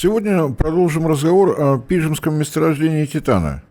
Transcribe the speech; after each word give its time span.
Сегодня 0.00 0.50
продолжим 0.50 1.08
разговор 1.08 1.60
о 1.60 1.76
пижемском 1.76 2.38
месторождении 2.38 3.04
титана, 3.04 3.64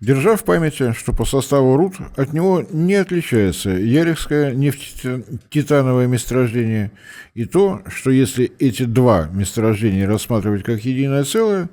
держа 0.00 0.36
в 0.36 0.42
памяти, 0.42 0.94
что 0.94 1.12
по 1.12 1.26
составу 1.26 1.76
руд 1.76 1.96
от 2.16 2.32
него 2.32 2.64
не 2.70 2.94
отличается 2.94 3.68
Ярихское 3.68 4.54
нефтетитановое 4.54 6.06
месторождение 6.06 6.92
и 7.34 7.44
то, 7.44 7.82
что 7.88 8.10
если 8.10 8.50
эти 8.58 8.84
два 8.84 9.28
месторождения 9.30 10.08
рассматривать 10.08 10.62
как 10.62 10.82
единое 10.82 11.24
целое, 11.24 11.68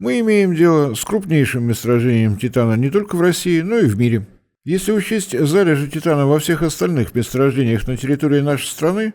мы 0.00 0.18
имеем 0.18 0.56
дело 0.56 0.94
с 0.94 1.04
крупнейшим 1.04 1.62
месторождением 1.62 2.36
титана 2.36 2.74
не 2.74 2.90
только 2.90 3.14
в 3.14 3.20
России, 3.20 3.60
но 3.60 3.78
и 3.78 3.86
в 3.86 3.96
мире. 3.96 4.26
Если 4.64 4.90
учесть 4.90 5.38
залежи 5.38 5.86
титана 5.86 6.26
во 6.26 6.40
всех 6.40 6.62
остальных 6.62 7.14
месторождениях 7.14 7.86
на 7.86 7.96
территории 7.96 8.40
нашей 8.40 8.66
страны, 8.66 9.12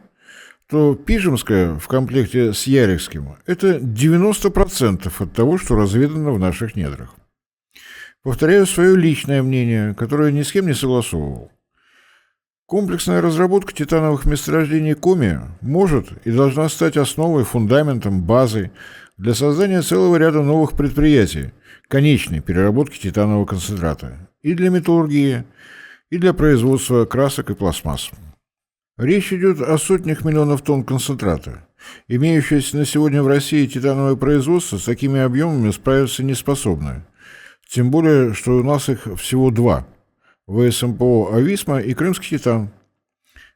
то 0.69 0.95
Пижемское 0.95 1.75
в 1.75 1.87
комплекте 1.87 2.53
с 2.53 2.63
Ярихским– 2.63 3.35
это 3.45 3.77
90% 3.77 5.11
от 5.17 5.33
того, 5.33 5.57
что 5.57 5.75
разведано 5.75 6.31
в 6.31 6.39
наших 6.39 6.75
недрах. 6.75 7.15
Повторяю 8.23 8.65
свое 8.65 8.95
личное 8.95 9.43
мнение, 9.43 9.93
которое 9.93 10.31
ни 10.31 10.41
с 10.41 10.51
кем 10.51 10.65
не 10.65 10.73
согласовывал. 10.73 11.51
Комплексная 12.65 13.21
разработка 13.21 13.71
титановых 13.71 14.25
месторождений 14.25 14.95
Коми 14.95 15.39
может 15.61 16.07
и 16.25 16.31
должна 16.31 16.67
стать 16.67 16.97
основой, 16.97 17.43
фундаментом, 17.43 18.23
базой 18.23 18.71
для 19.17 19.35
создания 19.35 19.83
целого 19.83 20.15
ряда 20.15 20.41
новых 20.41 20.71
предприятий, 20.71 21.51
конечной 21.87 22.39
переработки 22.39 22.97
титанового 22.97 23.45
концентрата 23.45 24.27
и 24.41 24.55
для 24.55 24.71
металлургии, 24.71 25.43
и 26.09 26.17
для 26.17 26.33
производства 26.33 27.05
красок 27.05 27.51
и 27.51 27.53
пластмасс. 27.53 28.09
Речь 28.97 29.33
идет 29.33 29.59
о 29.59 29.77
сотнях 29.77 30.23
миллионов 30.23 30.61
тонн 30.61 30.85
концентрата. 30.85 31.67
Имеющееся 32.07 32.77
на 32.77 32.85
сегодня 32.85 33.21
в 33.21 33.27
России 33.27 33.67
титановое 33.67 34.15
производство 34.15 34.77
с 34.77 34.85
такими 34.85 35.19
объемами 35.19 35.71
справиться 35.71 36.23
не 36.23 36.33
способно. 36.33 37.05
Тем 37.69 37.91
более, 37.91 38.33
что 38.33 38.57
у 38.57 38.63
нас 38.63 38.87
их 38.87 39.05
всего 39.19 39.51
два– 39.51 39.85
ВСМПО 40.47 41.35
«Ависма» 41.35 41.79
и 41.79 41.93
«Крымский 41.93 42.37
титан». 42.37 42.71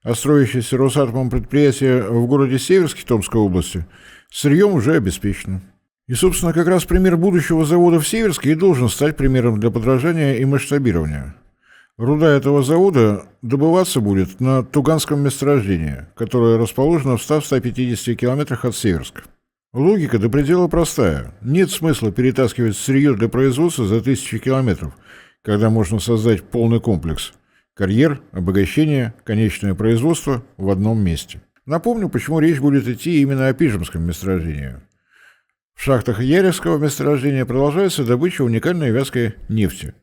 А 0.03 0.13
строящееся 0.13 0.75
Росатомом 0.75 1.29
предприятие 1.29 2.03
в 2.03 2.27
городе 2.27 2.59
Северске 2.59 3.05
Томской 3.05 3.39
области 3.39 3.85
сырьем 4.29 4.73
уже 4.73 4.95
обеспечено. 4.95 5.61
И, 6.07 6.15
собственно, 6.15 6.51
как 6.51 6.67
раз 6.67 6.83
пример 6.83 7.15
будущего 7.15 7.63
завода 7.63 8.01
в 8.01 8.07
Северске 8.07 8.51
и 8.51 8.55
должен 8.55 8.89
стать 8.89 9.15
примером 9.15 9.57
для 9.61 9.71
подражания 9.71 10.33
и 10.33 10.43
масштабирования– 10.43 11.33
Руда 11.99 12.33
этого 12.33 12.63
завода 12.63 13.25
добываться 13.41 13.99
будет 13.99 14.39
на 14.39 14.63
Туганском 14.63 15.19
месторождении, 15.19 16.05
которое 16.15 16.57
расположено 16.57 17.17
в 17.17 17.29
100-150 17.29 18.15
километрах 18.15 18.63
от 18.63 18.73
Северска. 18.73 19.23
Логика 19.73 20.17
до 20.17 20.29
предела 20.29 20.69
простая. 20.69 21.35
Нет 21.41 21.71
смысла 21.71 22.13
перетаскивать 22.13 22.77
сырье 22.77 23.15
для 23.15 23.27
производства 23.27 23.85
за 23.85 23.99
тысячи 23.99 24.37
километров, 24.37 24.93
когда 25.41 25.69
можно 25.69 25.99
создать 25.99 26.43
полный 26.43 26.79
комплекс. 26.79 27.33
Карьер, 27.73 28.21
обогащение, 28.31 29.13
конечное 29.25 29.75
производство 29.75 30.41
в 30.55 30.69
одном 30.69 31.03
месте. 31.03 31.41
Напомню, 31.65 32.07
почему 32.07 32.39
речь 32.39 32.61
будет 32.61 32.87
идти 32.87 33.21
именно 33.21 33.49
о 33.49 33.53
Пижемском 33.53 34.03
месторождении. 34.03 34.77
В 35.75 35.83
шахтах 35.83 36.21
Яревского 36.21 36.77
месторождения 36.77 37.43
продолжается 37.43 38.05
добыча 38.05 38.43
уникальной 38.43 38.91
вязкой 38.91 39.35
нефти. 39.49 39.93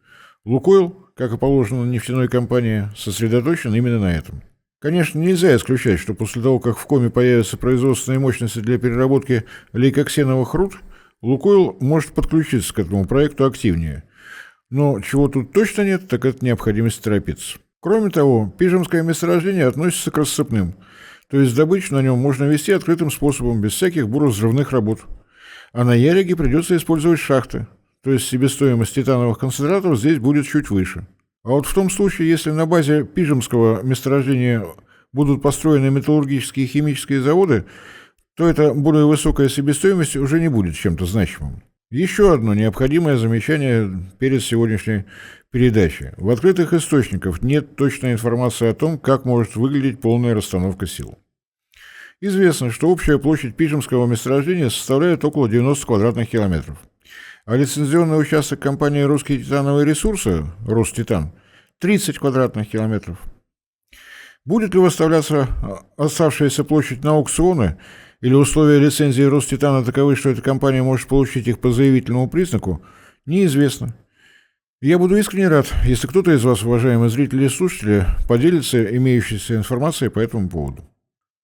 Лукойл 0.44 1.05
как 1.16 1.32
и 1.32 1.38
положено 1.38 1.84
нефтяной 1.84 2.28
компании, 2.28 2.88
сосредоточен 2.96 3.74
именно 3.74 3.98
на 3.98 4.14
этом. 4.14 4.42
Конечно, 4.78 5.18
нельзя 5.18 5.56
исключать, 5.56 5.98
что 5.98 6.14
после 6.14 6.42
того, 6.42 6.60
как 6.60 6.76
в 6.76 6.86
Коме 6.86 7.08
появятся 7.08 7.56
производственные 7.56 8.18
мощности 8.18 8.58
для 8.58 8.78
переработки 8.78 9.44
лейкоксеновых 9.72 10.52
руд, 10.54 10.74
Лукойл 11.22 11.76
может 11.80 12.12
подключиться 12.12 12.74
к 12.74 12.78
этому 12.78 13.06
проекту 13.06 13.46
активнее. 13.46 14.04
Но 14.68 15.00
чего 15.00 15.28
тут 15.28 15.52
точно 15.52 15.82
нет, 15.82 16.08
так 16.08 16.26
это 16.26 16.44
необходимость 16.44 17.02
торопиться. 17.02 17.58
Кроме 17.80 18.10
того, 18.10 18.52
Пижемское 18.58 19.02
месторождение 19.02 19.66
относится 19.66 20.10
к 20.10 20.18
рассыпным, 20.18 20.74
то 21.30 21.40
есть 21.40 21.56
добычу 21.56 21.94
на 21.94 22.02
нем 22.02 22.18
можно 22.18 22.44
вести 22.44 22.72
открытым 22.72 23.10
способом, 23.10 23.60
без 23.60 23.72
всяких 23.72 24.08
буровзрывных 24.08 24.72
работ. 24.72 25.00
А 25.72 25.84
на 25.84 25.94
Яриге 25.94 26.36
придется 26.36 26.76
использовать 26.76 27.20
шахты, 27.20 27.66
то 28.06 28.12
есть 28.12 28.28
себестоимость 28.28 28.94
титановых 28.94 29.36
концентратов 29.36 29.98
здесь 29.98 30.20
будет 30.20 30.46
чуть 30.46 30.70
выше. 30.70 31.08
А 31.42 31.48
вот 31.48 31.66
в 31.66 31.74
том 31.74 31.90
случае, 31.90 32.30
если 32.30 32.52
на 32.52 32.64
базе 32.64 33.02
Пижемского 33.02 33.82
месторождения 33.82 34.64
будут 35.12 35.42
построены 35.42 35.90
металлургические 35.90 36.66
и 36.66 36.68
химические 36.68 37.20
заводы, 37.20 37.64
то 38.36 38.46
эта 38.46 38.72
более 38.74 39.06
высокая 39.06 39.48
себестоимость 39.48 40.14
уже 40.14 40.38
не 40.38 40.46
будет 40.46 40.76
чем-то 40.76 41.04
значимым. 41.04 41.64
Еще 41.90 42.32
одно 42.32 42.54
необходимое 42.54 43.16
замечание 43.16 43.90
перед 44.20 44.40
сегодняшней 44.40 45.06
передачей. 45.50 46.10
В 46.16 46.30
открытых 46.30 46.74
источниках 46.74 47.42
нет 47.42 47.74
точной 47.74 48.12
информации 48.12 48.68
о 48.68 48.74
том, 48.74 49.00
как 49.00 49.24
может 49.24 49.56
выглядеть 49.56 50.00
полная 50.00 50.32
расстановка 50.32 50.86
сил. 50.86 51.18
Известно, 52.20 52.70
что 52.70 52.88
общая 52.88 53.18
площадь 53.18 53.56
Пижемского 53.56 54.06
месторождения 54.06 54.70
составляет 54.70 55.24
около 55.24 55.48
90 55.48 55.84
квадратных 55.84 56.30
километров 56.30 56.78
а 57.46 57.56
лицензионный 57.56 58.20
участок 58.20 58.58
компании 58.58 59.02
«Русские 59.02 59.38
титановые 59.38 59.86
ресурсы» 59.86 60.44
«Роститан» 60.66 61.32
30 61.78 62.18
квадратных 62.18 62.68
километров. 62.68 63.18
Будет 64.44 64.74
ли 64.74 64.80
выставляться 64.80 65.46
а, 65.62 65.84
оставшаяся 65.96 66.64
площадь 66.64 67.04
на 67.04 67.12
аукционы 67.12 67.78
или 68.20 68.34
условия 68.34 68.80
лицензии 68.80 69.22
Роститана 69.22 69.84
таковы, 69.84 70.16
что 70.16 70.30
эта 70.30 70.42
компания 70.42 70.82
может 70.82 71.06
получить 71.06 71.46
их 71.46 71.60
по 71.60 71.70
заявительному 71.70 72.28
признаку, 72.28 72.82
неизвестно. 73.26 73.96
Я 74.80 74.98
буду 74.98 75.16
искренне 75.16 75.48
рад, 75.48 75.72
если 75.84 76.08
кто-то 76.08 76.32
из 76.32 76.42
вас, 76.42 76.64
уважаемые 76.64 77.10
зрители 77.10 77.44
и 77.44 77.48
слушатели, 77.48 78.06
поделится 78.28 78.84
имеющейся 78.96 79.54
информацией 79.54 80.10
по 80.10 80.18
этому 80.18 80.48
поводу. 80.48 80.84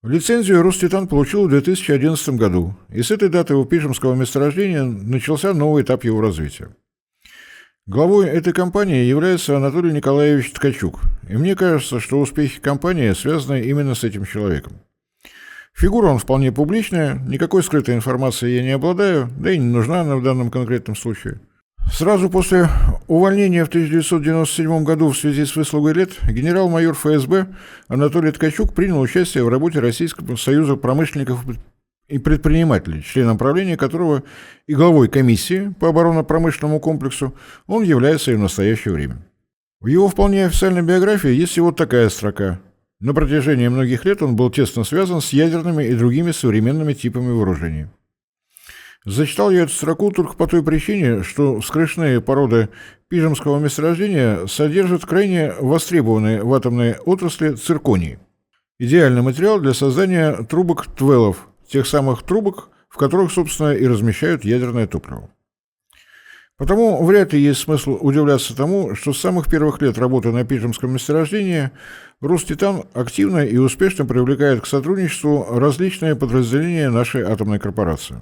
Лицензию 0.05 0.63
Роститан 0.63 1.07
получил 1.07 1.47
в 1.47 1.51
2011 1.51 2.31
году, 2.31 2.75
и 2.89 3.03
с 3.03 3.13
этой 3.13 3.29
даты 3.29 3.55
у 3.55 3.65
Пижемского 3.65 4.17
месторождения 4.17 4.83
начался 4.83 5.55
новый 5.55 5.85
этап 5.85 6.03
его 6.03 6.21
развития. 6.21 6.75
Главой 7.87 8.27
этой 8.27 8.53
компании 8.53 9.05
является 9.05 9.57
Анатолий 9.57 9.93
Николаевич 9.93 10.51
Ткачук, 10.51 10.99
и 11.29 11.37
мне 11.37 11.55
кажется, 11.55 12.01
что 12.01 12.19
успехи 12.19 12.61
компании 12.61 13.13
связаны 13.13 13.61
именно 13.61 13.95
с 13.95 14.03
этим 14.03 14.25
человеком. 14.25 14.73
Фигура 15.73 16.09
он 16.09 16.19
вполне 16.19 16.51
публичная, 16.51 17.21
никакой 17.29 17.63
скрытой 17.63 17.95
информации 17.95 18.51
я 18.51 18.63
не 18.65 18.73
обладаю, 18.73 19.31
да 19.39 19.53
и 19.53 19.59
не 19.59 19.67
нужна 19.67 20.01
она 20.01 20.17
в 20.17 20.23
данном 20.25 20.51
конкретном 20.51 20.97
случае. 20.97 21.41
Сразу 21.91 22.31
после 22.31 22.69
увольнения 23.07 23.65
в 23.65 23.69
1997 23.69 24.85
году 24.85 25.11
в 25.11 25.17
связи 25.17 25.45
с 25.45 25.57
выслугой 25.57 25.95
лет 25.95 26.11
генерал-майор 26.29 26.95
ФСБ 26.95 27.49
Анатолий 27.89 28.31
Ткачук 28.31 28.75
принял 28.75 29.01
участие 29.01 29.45
в 29.45 29.49
работе 29.49 29.79
Российского 29.79 30.37
союза 30.37 30.77
промышленников 30.77 31.45
и 32.09 32.19
предпринимателей, 32.19 33.03
членом 33.03 33.39
правления 33.39 33.77
которого 33.77 34.23
и 34.67 34.75
главой 34.75 35.09
комиссии 35.09 35.75
по 35.81 35.89
оборонно-промышленному 35.89 36.81
комплексу 36.81 37.35
он 37.67 37.83
является 37.83 38.33
и 38.33 38.37
в 38.37 38.41
настоящее 38.41 38.95
время. 38.95 39.19
В 39.81 39.87
его 39.87 40.09
вполне 40.09 40.47
официальной 40.47 40.83
биографии 40.83 41.31
есть 41.31 41.57
и 41.57 41.61
вот 41.61 41.77
такая 41.77 42.09
строка. 42.09 42.61
На 43.01 43.15
протяжении 43.15 43.67
многих 43.67 44.05
лет 44.05 44.23
он 44.23 44.37
был 44.37 44.49
тесно 44.51 44.85
связан 44.85 45.21
с 45.21 45.33
ядерными 45.33 45.85
и 45.85 45.95
другими 45.95 46.31
современными 46.31 46.93
типами 46.93 47.33
вооружений. 47.33 47.89
Зачитал 49.05 49.51
я 49.51 49.63
эту 49.63 49.73
строку 49.73 50.13
только 50.13 50.35
по 50.35 50.47
той 50.47 50.63
причине, 50.63 51.25
что 51.25 51.61
вскрышные 51.61 52.21
породы 52.21 52.69
пижемского 53.09 53.59
месторождения 53.59 54.47
содержат 54.47 55.05
крайне 55.05 55.53
востребованные 55.61 56.43
в 56.45 56.55
атомной 56.55 56.97
отрасли 56.99 57.55
цирконий. 57.55 58.19
Идеальный 58.79 59.23
материал 59.23 59.59
для 59.61 59.75
создания 59.75 60.45
трубок 60.45 60.87
твелов, 60.87 61.49
тех 61.69 61.87
самых 61.87 62.23
трубок, 62.23 62.69
в 62.89 62.97
которых, 62.97 63.33
собственно, 63.33 63.73
и 63.73 63.87
размещают 63.87 64.45
ядерное 64.45 64.87
топливо. 64.87 65.31
Потому 66.57 67.05
вряд 67.05 67.33
ли 67.33 67.41
есть 67.41 67.61
смысл 67.61 67.99
удивляться 68.01 68.57
тому, 68.57 68.95
что 68.95 69.13
с 69.13 69.19
самых 69.19 69.51
первых 69.51 69.83
лет 69.83 69.99
работы 69.99 70.31
на 70.31 70.45
Пижемском 70.45 70.93
месторождении 70.93 71.73
Роститан 72.21 72.85
активно 72.95 73.45
и 73.45 73.57
успешно 73.57 74.07
привлекает 74.07 74.61
к 74.61 74.67
сотрудничеству 74.67 75.45
различные 75.51 76.15
подразделения 76.15 76.89
нашей 76.89 77.23
атомной 77.23 77.59
корпорации. 77.59 78.21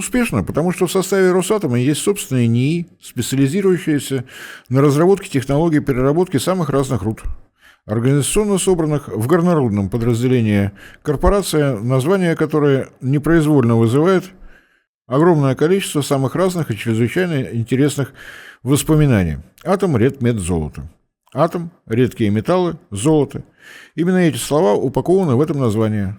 Успешно, 0.00 0.42
потому 0.42 0.72
что 0.72 0.86
в 0.86 0.90
составе 0.90 1.30
Росатома 1.30 1.78
есть 1.78 2.00
собственные 2.00 2.48
НИИ, 2.48 2.86
специализирующиеся 3.02 4.24
на 4.70 4.80
разработке 4.80 5.28
технологий 5.28 5.80
переработки 5.80 6.38
самых 6.38 6.70
разных 6.70 7.02
руд. 7.02 7.20
Организационно 7.84 8.56
собранных 8.56 9.08
в 9.08 9.26
горнорудном 9.26 9.90
подразделении 9.90 10.70
корпорация, 11.02 11.76
название 11.76 12.34
которой 12.34 12.86
непроизвольно 13.02 13.76
вызывает 13.76 14.24
огромное 15.06 15.54
количество 15.54 16.00
самых 16.00 16.34
разных 16.34 16.70
и 16.70 16.78
чрезвычайно 16.78 17.54
интересных 17.54 18.14
воспоминаний. 18.62 19.36
Атом, 19.62 19.98
ред, 19.98 20.22
мед, 20.22 20.36
золото. 20.36 20.88
Атом, 21.34 21.72
редкие 21.84 22.30
металлы, 22.30 22.78
золото. 22.90 23.42
Именно 23.94 24.16
эти 24.16 24.38
слова 24.38 24.72
упакованы 24.72 25.34
в 25.34 25.42
этом 25.42 25.58
названии. 25.58 26.16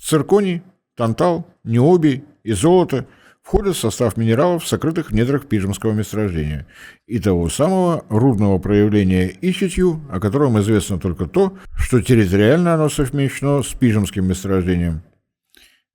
Цирконий, 0.00 0.62
тантал, 0.96 1.46
необий 1.62 2.24
и 2.42 2.50
золото 2.54 3.06
входят 3.50 3.74
в 3.74 3.80
состав 3.80 4.16
минералов, 4.16 4.64
сокрытых 4.64 5.10
в 5.10 5.12
недрах 5.12 5.46
Пижемского 5.46 5.90
месторождения, 5.90 6.68
и 7.08 7.18
того 7.18 7.48
самого 7.48 8.04
рудного 8.08 8.58
проявления 8.58 9.26
Ичитью, 9.40 10.00
о 10.08 10.20
котором 10.20 10.60
известно 10.60 11.00
только 11.00 11.26
то, 11.26 11.58
что 11.76 12.00
территориально 12.00 12.74
оно 12.74 12.88
совмещено 12.88 13.64
с 13.64 13.74
Пижемским 13.74 14.24
месторождением. 14.24 15.02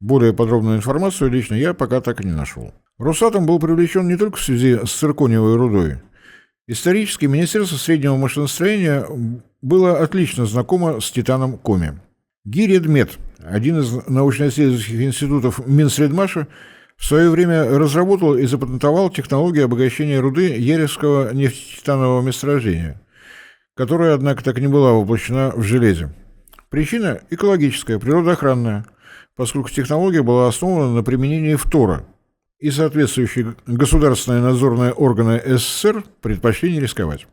Более 0.01 0.33
подробную 0.33 0.75
информацию 0.75 1.31
лично 1.31 1.55
я 1.55 1.73
пока 1.73 2.01
так 2.01 2.19
и 2.19 2.27
не 2.27 2.33
нашел. 2.33 2.73
Росатом 2.97 3.45
был 3.45 3.57
привлечен 3.57 4.05
не 4.05 4.17
только 4.17 4.35
в 4.35 4.43
связи 4.43 4.77
с 4.85 4.91
циркониевой 4.91 5.55
рудой. 5.55 5.99
Исторически 6.67 7.25
Министерство 7.25 7.77
среднего 7.77 8.17
машиностроения 8.17 9.05
было 9.61 9.99
отлично 9.99 10.45
знакомо 10.45 10.99
с 10.99 11.09
титаном 11.09 11.57
Коми. 11.57 12.01
Гиредмет, 12.43 13.17
один 13.39 13.79
из 13.79 14.07
научно-исследовательских 14.07 15.01
институтов 15.01 15.65
Минсредмаша, 15.65 16.47
в 16.97 17.05
свое 17.05 17.29
время 17.29 17.65
разработал 17.77 18.35
и 18.35 18.45
запатентовал 18.45 19.09
технологию 19.09 19.65
обогащения 19.65 20.19
руды 20.19 20.55
Еревского 20.57 21.33
нефтетитанового 21.33 22.21
месторождения, 22.21 23.01
которая, 23.75 24.15
однако, 24.15 24.43
так 24.43 24.57
и 24.57 24.61
не 24.61 24.67
была 24.67 24.93
воплощена 24.93 25.51
в 25.55 25.63
железе. 25.63 26.13
Причина 26.69 27.21
экологическая, 27.29 27.99
природоохранная, 27.99 28.85
поскольку 29.35 29.69
технология 29.69 30.23
была 30.23 30.47
основана 30.47 30.93
на 30.93 31.03
применении 31.03 31.55
фтора, 31.55 32.05
и 32.59 32.71
соответствующие 32.71 33.55
государственные 33.67 34.41
надзорные 34.41 34.91
органы 34.91 35.41
СССР 35.45 36.03
предпочли 36.21 36.71
не 36.71 36.79
рисковать. 36.79 37.27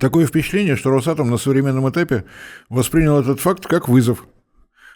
Такое 0.00 0.26
впечатление, 0.26 0.76
что 0.76 0.90
Росатом 0.90 1.30
на 1.30 1.36
современном 1.36 1.88
этапе 1.88 2.24
воспринял 2.68 3.20
этот 3.20 3.40
факт 3.40 3.66
как 3.66 3.88
вызов. 3.88 4.24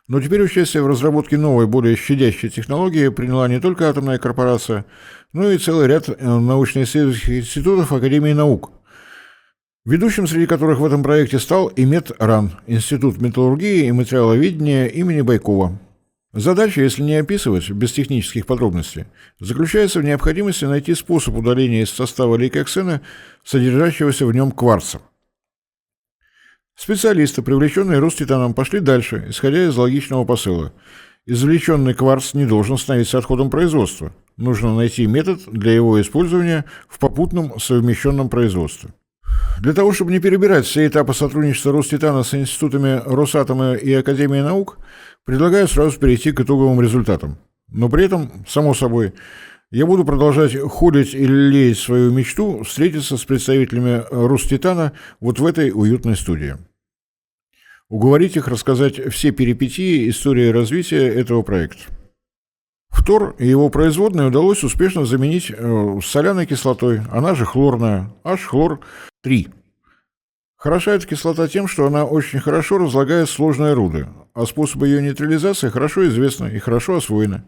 Но 0.08 0.22
теперь 0.22 0.40
участие 0.40 0.82
в 0.82 0.86
разработке 0.86 1.36
новой, 1.36 1.66
более 1.66 1.94
щадящей 1.94 2.48
технологии 2.48 3.08
приняла 3.08 3.46
не 3.46 3.60
только 3.60 3.90
атомная 3.90 4.18
корпорация, 4.18 4.86
но 5.34 5.50
и 5.50 5.58
целый 5.58 5.86
ряд 5.86 6.08
э, 6.08 6.14
научно-исследовательских 6.18 7.40
институтов 7.40 7.92
Академии 7.92 8.32
наук, 8.32 8.72
ведущим 9.84 10.26
среди 10.26 10.46
которых 10.46 10.80
в 10.80 10.84
этом 10.86 11.02
проекте 11.02 11.38
стал 11.38 11.66
и 11.66 11.84
МедРАН, 11.84 12.52
Институт 12.66 13.20
металлургии 13.20 13.86
и 13.86 13.92
материаловедения 13.92 14.86
имени 14.86 15.20
Байкова. 15.20 15.78
Задача, 16.32 16.80
если 16.80 17.02
не 17.02 17.16
описывать 17.16 17.70
без 17.70 17.92
технических 17.92 18.46
подробностей, 18.46 19.04
заключается 19.40 20.00
в 20.00 20.04
необходимости 20.04 20.64
найти 20.64 20.94
способ 20.94 21.36
удаления 21.36 21.82
из 21.82 21.90
состава 21.90 22.36
лейкоксена, 22.36 23.02
содержащегося 23.44 24.24
в 24.24 24.32
нем 24.32 24.52
кварца. 24.52 25.00
Специалисты, 26.78 27.42
привлеченные 27.42 27.98
Роститаном, 27.98 28.54
пошли 28.54 28.80
дальше, 28.80 29.26
исходя 29.28 29.66
из 29.66 29.76
логичного 29.76 30.24
посыла. 30.24 30.72
Извлеченный 31.26 31.92
кварц 31.92 32.34
не 32.34 32.46
должен 32.46 32.78
становиться 32.78 33.18
отходом 33.18 33.50
производства. 33.50 34.12
Нужно 34.36 34.74
найти 34.74 35.06
метод 35.06 35.40
для 35.46 35.72
его 35.72 36.00
использования 36.00 36.64
в 36.88 36.98
попутном 36.98 37.58
совмещенном 37.58 38.28
производстве. 38.28 38.90
Для 39.60 39.72
того, 39.72 39.92
чтобы 39.92 40.12
не 40.12 40.20
перебирать 40.20 40.64
все 40.64 40.86
этапы 40.86 41.12
сотрудничества 41.12 41.72
Роститана 41.72 42.22
с 42.22 42.32
институтами 42.32 43.02
Росатома 43.04 43.74
и 43.74 43.92
Академии 43.92 44.40
наук, 44.40 44.78
Предлагаю 45.28 45.68
сразу 45.68 45.98
перейти 45.98 46.32
к 46.32 46.40
итоговым 46.40 46.80
результатам. 46.80 47.36
Но 47.70 47.90
при 47.90 48.06
этом, 48.06 48.46
само 48.48 48.72
собой, 48.72 49.12
я 49.70 49.84
буду 49.84 50.06
продолжать 50.06 50.56
ходить 50.58 51.12
и 51.12 51.26
лелеять 51.26 51.76
свою 51.76 52.10
мечту 52.10 52.62
встретиться 52.62 53.18
с 53.18 53.24
представителями 53.26 54.04
Руститана 54.10 54.92
вот 55.20 55.38
в 55.38 55.44
этой 55.44 55.70
уютной 55.70 56.16
студии. 56.16 56.56
Уговорить 57.90 58.36
их 58.36 58.48
рассказать 58.48 59.12
все 59.12 59.30
перипетии 59.30 60.10
истории 60.10 60.48
развития 60.50 61.08
этого 61.08 61.42
проекта. 61.42 61.84
Фтор 62.90 63.34
и 63.38 63.46
его 63.46 63.70
производные 63.70 64.28
удалось 64.28 64.62
успешно 64.62 65.06
заменить 65.06 65.50
э, 65.50 66.00
соляной 66.04 66.46
кислотой, 66.46 67.00
она 67.10 67.34
же 67.34 67.44
хлорная, 67.44 68.12
H-хлор-3. 68.24 69.52
Хороша 70.56 70.92
эта 70.92 71.06
кислота 71.06 71.48
тем, 71.48 71.68
что 71.68 71.86
она 71.86 72.04
очень 72.04 72.40
хорошо 72.40 72.78
разлагает 72.78 73.30
сложные 73.30 73.74
руды, 73.74 74.06
а 74.34 74.44
способы 74.44 74.88
ее 74.88 75.00
нейтрализации 75.00 75.68
хорошо 75.68 76.06
известны 76.08 76.48
и 76.48 76.58
хорошо 76.58 76.96
освоены. 76.96 77.44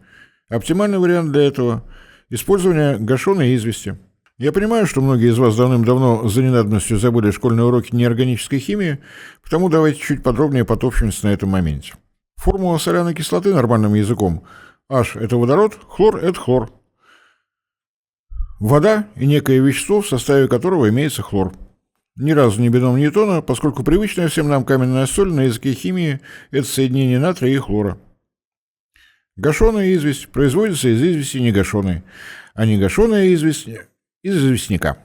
Оптимальный 0.49 0.97
вариант 0.97 1.31
для 1.31 1.43
этого– 1.43 1.83
использование 2.29 2.97
гашеной 2.97 3.55
извести. 3.55 3.97
Я 4.41 4.51
понимаю, 4.51 4.87
что 4.87 5.01
многие 5.01 5.29
из 5.29 5.37
вас 5.37 5.55
давным-давно 5.55 6.27
за 6.27 6.41
ненадобностью 6.41 6.97
забыли 6.97 7.29
школьные 7.29 7.65
уроки 7.65 7.95
неорганической 7.95 8.57
химии, 8.57 8.97
потому 9.43 9.69
давайте 9.69 9.99
чуть 9.99 10.23
подробнее 10.23 10.65
потопчемся 10.65 11.27
на 11.27 11.33
этом 11.33 11.49
моменте. 11.49 11.93
Формула 12.37 12.79
соляной 12.79 13.13
кислоты 13.13 13.53
нормальным 13.53 13.93
языком– 13.93 14.43
H– 14.89 15.11
это 15.15 15.37
водород, 15.37 15.77
хлор– 15.87 16.15
это 16.23 16.39
хлор. 16.39 16.73
Вода 18.59 19.07
и 19.15 19.27
некое 19.27 19.59
вещество, 19.59 20.01
в 20.01 20.07
составе 20.07 20.47
которого 20.47 20.89
имеется 20.89 21.21
хлор– 21.21 21.53
ни 22.15 22.31
разу 22.31 22.59
не 22.59 22.69
бином 22.69 22.97
Ньютона, 22.97 23.43
поскольку 23.43 23.83
привычная 23.83 24.27
всем 24.27 24.49
нам 24.49 24.65
каменная 24.65 25.05
соль 25.05 25.31
на 25.31 25.41
языке 25.41 25.73
химии– 25.73 26.19
это 26.49 26.67
соединение 26.67 27.19
натрия 27.19 27.53
и 27.53 27.59
хлора. 27.59 27.99
Гашеная 29.35 29.93
известь 29.93 30.29
производится 30.29 30.89
из 30.89 30.99
извести 30.99 31.37
негашеной, 31.37 32.01
а 32.55 32.65
негашеная 32.65 33.31
известь– 33.35 33.67
из 34.23 34.37
известняка. 34.37 34.97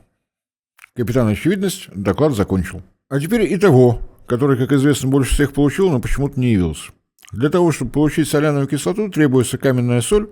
Капитан 0.95 1.29
Очевидность 1.29 1.89
доклад 1.95 2.35
закончил. 2.35 2.83
А 3.09 3.21
теперь 3.21 3.53
и 3.53 3.57
того, 3.57 4.01
который, 4.27 4.57
как 4.57 4.73
известно, 4.73 5.09
больше 5.09 5.35
всех 5.35 5.53
получил, 5.53 5.91
но 5.91 6.01
почему-то 6.01 6.39
не 6.41 6.53
явился. 6.53 6.91
Для 7.33 7.51
того, 7.51 7.73
чтобы 7.73 7.91
получить 7.91 8.29
соляную 8.29 8.67
кислоту, 8.67 9.11
требуется 9.11 9.59
каменная 9.59 10.01
соль. 10.01 10.31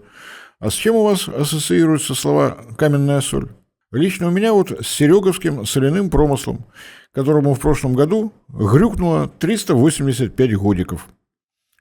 А 0.58 0.70
с 0.70 0.75
чем 0.75 0.96
у 0.96 1.04
вас 1.04 1.28
ассоциируются 1.28 2.14
слова 2.14 2.58
«каменная 2.78 3.20
соль»? 3.20 3.48
Лично 3.90 4.28
у 4.28 4.31
меня 4.31 4.52
вот 4.52 4.70
с 4.70 4.88
Сереговским 4.88 5.66
соляным 5.66 6.10
промыслом, 6.10 6.66
которому 7.12 7.54
в 7.54 7.60
прошлом 7.60 7.94
году 7.94 8.32
грюкнуло 8.48 9.28
385 9.38 10.56
годиков. 10.56 11.08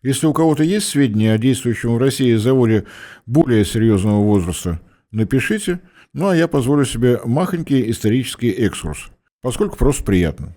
Если 0.04 0.28
у 0.28 0.34
кого-то 0.34 0.64
есть 0.64 0.90
сведения 0.90 1.34
о 1.34 1.38
действующем 1.38 1.96
в 1.96 1.98
России 1.98 2.36
заводе 2.36 2.86
более 3.26 3.64
серьезного 3.66 4.22
возраста, 4.22 4.80
напишите, 5.12 5.80
ну 6.14 6.30
а 6.30 6.36
я 6.36 6.48
позволю 6.48 6.86
себе 6.86 7.20
махонький 7.26 7.90
исторический 7.90 8.52
экскурс, 8.52 9.08
поскольку 9.42 9.78
просто 9.78 10.04
приятно. 10.04 10.56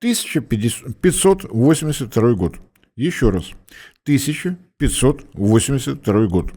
1582 0.00 2.34
год. 2.34 2.56
Еще 2.96 3.30
раз. 3.30 3.52
1582 4.04 6.26
год. 6.26 6.52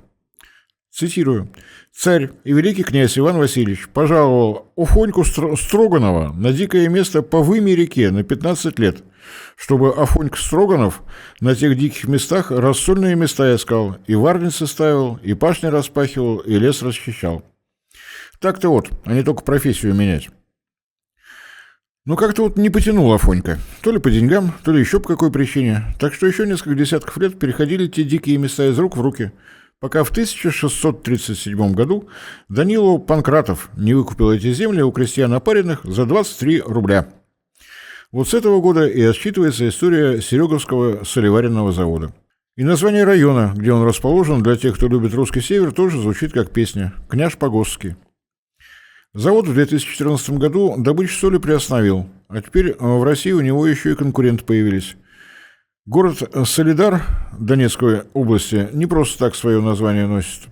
Цитирую. 0.92 1.50
«Царь 1.94 2.32
и 2.44 2.52
великий 2.54 2.84
князь 2.84 3.18
Иван 3.18 3.38
Васильевич 3.38 3.88
пожаловал 3.88 4.74
Уфоньку 4.76 5.24
Строганова 5.24 6.34
на 6.34 6.52
дикое 6.52 6.90
место 6.90 7.22
по 7.22 7.42
Выме 7.42 7.74
реке 7.76 8.12
на 8.12 8.24
15 8.24 8.78
лет, 8.80 9.04
чтобы 9.56 9.92
Афоньк 9.92 10.36
Строганов 10.38 11.02
на 11.40 11.56
тех 11.56 11.78
диких 11.78 12.08
местах 12.08 12.52
рассольные 12.52 13.16
места 13.16 13.56
искал, 13.56 13.96
и 14.08 14.16
варницы 14.16 14.68
ставил, 14.68 15.20
и 15.24 15.34
пашни 15.34 15.68
распахивал, 15.68 16.38
и 16.38 16.58
лес 16.58 16.82
расчищал. 16.82 17.44
Так-то 18.40 18.70
вот, 18.70 18.90
а 19.06 19.14
не 19.14 19.24
только 19.24 19.44
профессию 19.44 19.94
менять. 19.94 20.30
Но 22.06 22.16
как-то 22.16 22.44
вот 22.44 22.58
не 22.58 22.70
потянул 22.70 23.12
Афонька. 23.14 23.60
То 23.82 23.92
ли 23.92 24.00
по 24.00 24.10
деньгам, 24.10 24.54
то 24.64 24.72
ли 24.72 24.80
еще 24.80 25.00
по 25.00 25.10
какой 25.10 25.32
причине. 25.32 25.84
Так 26.00 26.14
что 26.14 26.26
еще 26.26 26.48
несколько 26.48 26.76
десятков 26.76 27.18
лет 27.18 27.38
переходили 27.38 27.88
те 27.88 28.04
дикие 28.04 28.38
места 28.38 28.70
из 28.70 28.80
рук 28.80 28.96
в 28.98 29.02
руки– 29.02 29.32
пока 29.80 30.04
в 30.04 30.10
1637 30.10 31.74
году 31.74 32.10
Данило 32.50 32.98
Панкратов 32.98 33.70
не 33.78 33.94
выкупил 33.94 34.32
эти 34.32 34.52
земли 34.54 34.82
у 34.82 34.92
крестьян 34.92 35.34
опаренных 35.34 35.82
за 35.84 36.06
23 36.06 36.62
рубля. 36.62 37.08
Вот 38.12 38.30
с 38.30 38.34
этого 38.34 38.62
года 38.62 38.88
и 38.88 39.02
отсчитывается 39.02 39.68
история 39.68 40.22
Сереговского 40.22 41.04
солеваренного 41.04 41.72
завода. 41.72 42.14
И 42.56 42.64
название 42.64 43.04
района, 43.04 43.54
где 43.56 43.72
он 43.72 43.84
расположен, 43.84 44.42
для 44.42 44.56
тех, 44.56 44.76
кто 44.76 44.88
любит 44.88 45.14
русский 45.14 45.42
север, 45.42 45.72
тоже 45.72 46.02
звучит 46.02 46.32
как 46.34 46.52
песня 46.52 46.94
«Княж 47.08 47.38
Погосский». 47.38 47.96
Завод 49.14 49.48
в 49.48 49.54
2014 49.54 50.30
году 50.32 50.76
добычу 50.78 51.18
соли 51.18 51.38
приостановил, 51.38 52.08
а 52.28 52.42
теперь 52.42 52.76
в 52.78 53.04
России 53.04 53.32
у 53.32 53.42
него 53.42 53.66
еще 53.66 53.92
и 53.92 53.96
конкуренты 53.96 54.44
появились– 54.44 54.96
Город 55.88 56.18
Солидар 56.44 57.02
Донецкой 57.40 58.02
области 58.14 58.68
не 58.74 58.86
просто 58.86 59.20
так 59.20 59.36
свое 59.36 59.62
название 59.62 60.06
носит. 60.06 60.50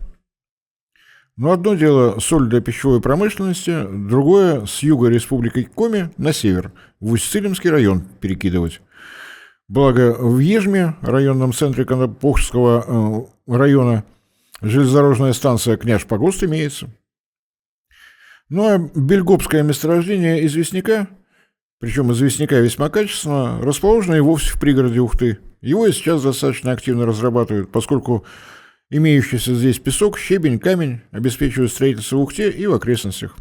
Но 1.35 1.51
одно 1.51 1.73
дело 1.73 2.19
соль 2.21 2.47
для 2.47 2.61
пищевой 2.61 3.01
промышленности, 3.01 3.85
другое 3.85 4.65
с 4.65 4.81
юга 4.81 5.09
республики 5.09 5.63
Коми 5.63 6.09
на 6.15 6.31
север, 6.31 6.71
в 7.01 7.11
Усть-Цилимский 7.11 7.69
район 7.69 8.03
перекидывать. 8.21 8.79
Благо 9.67 10.15
в 10.17 10.39
Ежме, 10.39 10.95
районном 11.01 11.51
центре 11.51 11.83
Конопохского 11.83 13.27
э, 13.47 13.53
района, 13.53 14.05
железнодорожная 14.61 15.33
станция 15.33 15.75
«Княж 15.75 16.05
Погост» 16.05 16.45
имеется. 16.45 16.87
Ну 18.49 18.67
а 18.67 18.77
бельгопское 18.77 19.63
месторождение 19.63 20.45
известняка– 20.45 21.07
причем 21.79 22.11
известняка 22.13 22.57
весьма 22.59 22.89
качественно, 22.89 23.59
расположена 23.61 24.15
и 24.15 24.21
вовсе 24.21 24.51
в 24.51 24.59
пригороде 24.59 25.01
Ухты. 25.01 25.39
Его 25.61 25.85
и 25.85 25.91
сейчас 25.91 26.23
достаточно 26.23 26.71
активно 26.71 27.05
разрабатывают, 27.05 27.69
поскольку 27.69 28.25
Имеющийся 28.91 29.55
здесь 29.55 29.79
песок, 29.79 30.17
щебень, 30.17 30.59
камень 30.59 31.01
обеспечивают 31.11 31.71
строительство 31.71 32.17
в 32.17 32.21
Ухте 32.21 32.51
и 32.51 32.67
в 32.67 32.73
окрестностях. 32.73 33.35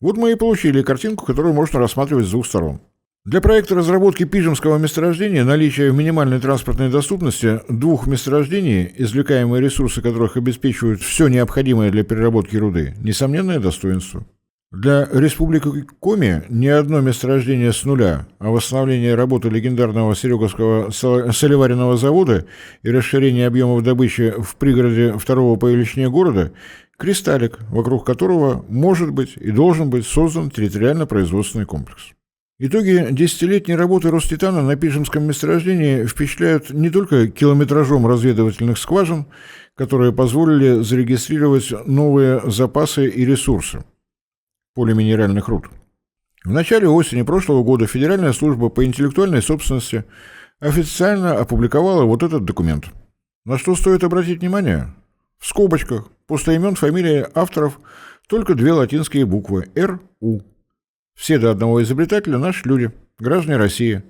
Вот 0.00 0.16
мы 0.16 0.32
и 0.32 0.36
получили 0.36 0.82
картинку, 0.82 1.26
которую 1.26 1.52
можно 1.52 1.78
рассматривать 1.78 2.26
с 2.26 2.30
двух 2.30 2.46
сторон. 2.46 2.80
Для 3.26 3.40
проекта 3.40 3.74
разработки 3.74 4.24
пижемского 4.24 4.76
месторождения 4.76 5.44
наличие 5.44 5.90
в 5.90 5.94
минимальной 5.94 6.40
транспортной 6.40 6.90
доступности 6.90 7.60
двух 7.70 8.06
месторождений, 8.06 8.92
извлекаемые 8.98 9.62
ресурсы 9.62 10.02
которых 10.02 10.36
обеспечивают 10.36 11.00
все 11.00 11.28
необходимое 11.28 11.90
для 11.90 12.04
переработки 12.04 12.56
руды, 12.56 12.94
несомненное 13.00 13.60
достоинство. 13.60 14.26
Для 14.72 15.08
Республики 15.10 15.86
Коми 16.00 16.42
ни 16.50 16.66
одно 16.66 17.00
месторождение 17.00 17.72
с 17.72 17.84
нуля, 17.84 18.26
а 18.40 18.50
восстановление 18.50 19.14
работы 19.14 19.48
легендарного 19.48 20.14
Сереговского 20.14 20.90
солеваренного 20.90 21.96
завода 21.96 22.44
и 22.82 22.90
расширение 22.90 23.46
объемов 23.46 23.82
добычи 23.84 24.34
в 24.36 24.56
пригороде 24.56 25.14
второго 25.14 25.56
по 25.56 25.70
величине 25.70 26.10
города– 26.10 26.52
кристаллик, 26.98 27.58
вокруг 27.70 28.04
которого 28.04 28.66
может 28.68 29.12
быть 29.12 29.38
и 29.38 29.50
должен 29.50 29.88
быть 29.88 30.06
создан 30.06 30.50
территориально-производственный 30.50 31.64
комплекс. 31.64 32.12
Итоги 32.66 33.08
десятилетней 33.10 33.76
работы 33.76 34.10
Роститана 34.10 34.62
на 34.62 34.74
Пижемском 34.74 35.24
месторождении 35.24 36.06
впечатляют 36.06 36.70
не 36.70 36.88
только 36.88 37.28
километражом 37.28 38.06
разведывательных 38.06 38.78
скважин, 38.78 39.26
которые 39.74 40.14
позволили 40.14 40.82
зарегистрировать 40.82 41.70
новые 41.86 42.40
запасы 42.50 43.06
и 43.06 43.26
ресурсы– 43.26 43.84
полиминеральных 44.74 45.48
руд. 45.48 45.66
В 46.42 46.52
начале 46.52 46.88
осени 46.88 47.20
прошлого 47.20 47.62
года 47.62 47.86
Федеральная 47.86 48.32
служба 48.32 48.70
по 48.70 48.82
интеллектуальной 48.82 49.42
собственности 49.42 50.06
официально 50.58 51.36
опубликовала 51.36 52.04
вот 52.04 52.22
этот 52.22 52.46
документ. 52.46 52.86
На 53.44 53.58
что 53.58 53.76
стоит 53.76 54.04
обратить 54.04 54.40
внимание? 54.40 54.94
В 55.38 55.46
скобочках, 55.46 56.08
после 56.26 56.54
имен, 56.54 56.76
фамилии 56.76 57.26
авторов, 57.34 57.78
только 58.26 58.54
две 58.54 58.72
латинские 58.72 59.26
буквы– 59.26 59.68
Р, 59.74 60.00
У. 60.20 60.40
Все 61.14 61.38
до 61.38 61.50
одного 61.50 61.82
изобретателя– 61.82 62.38
наши 62.38 62.68
люди, 62.68 62.90
граждане 63.18 63.56
России. 63.56 64.02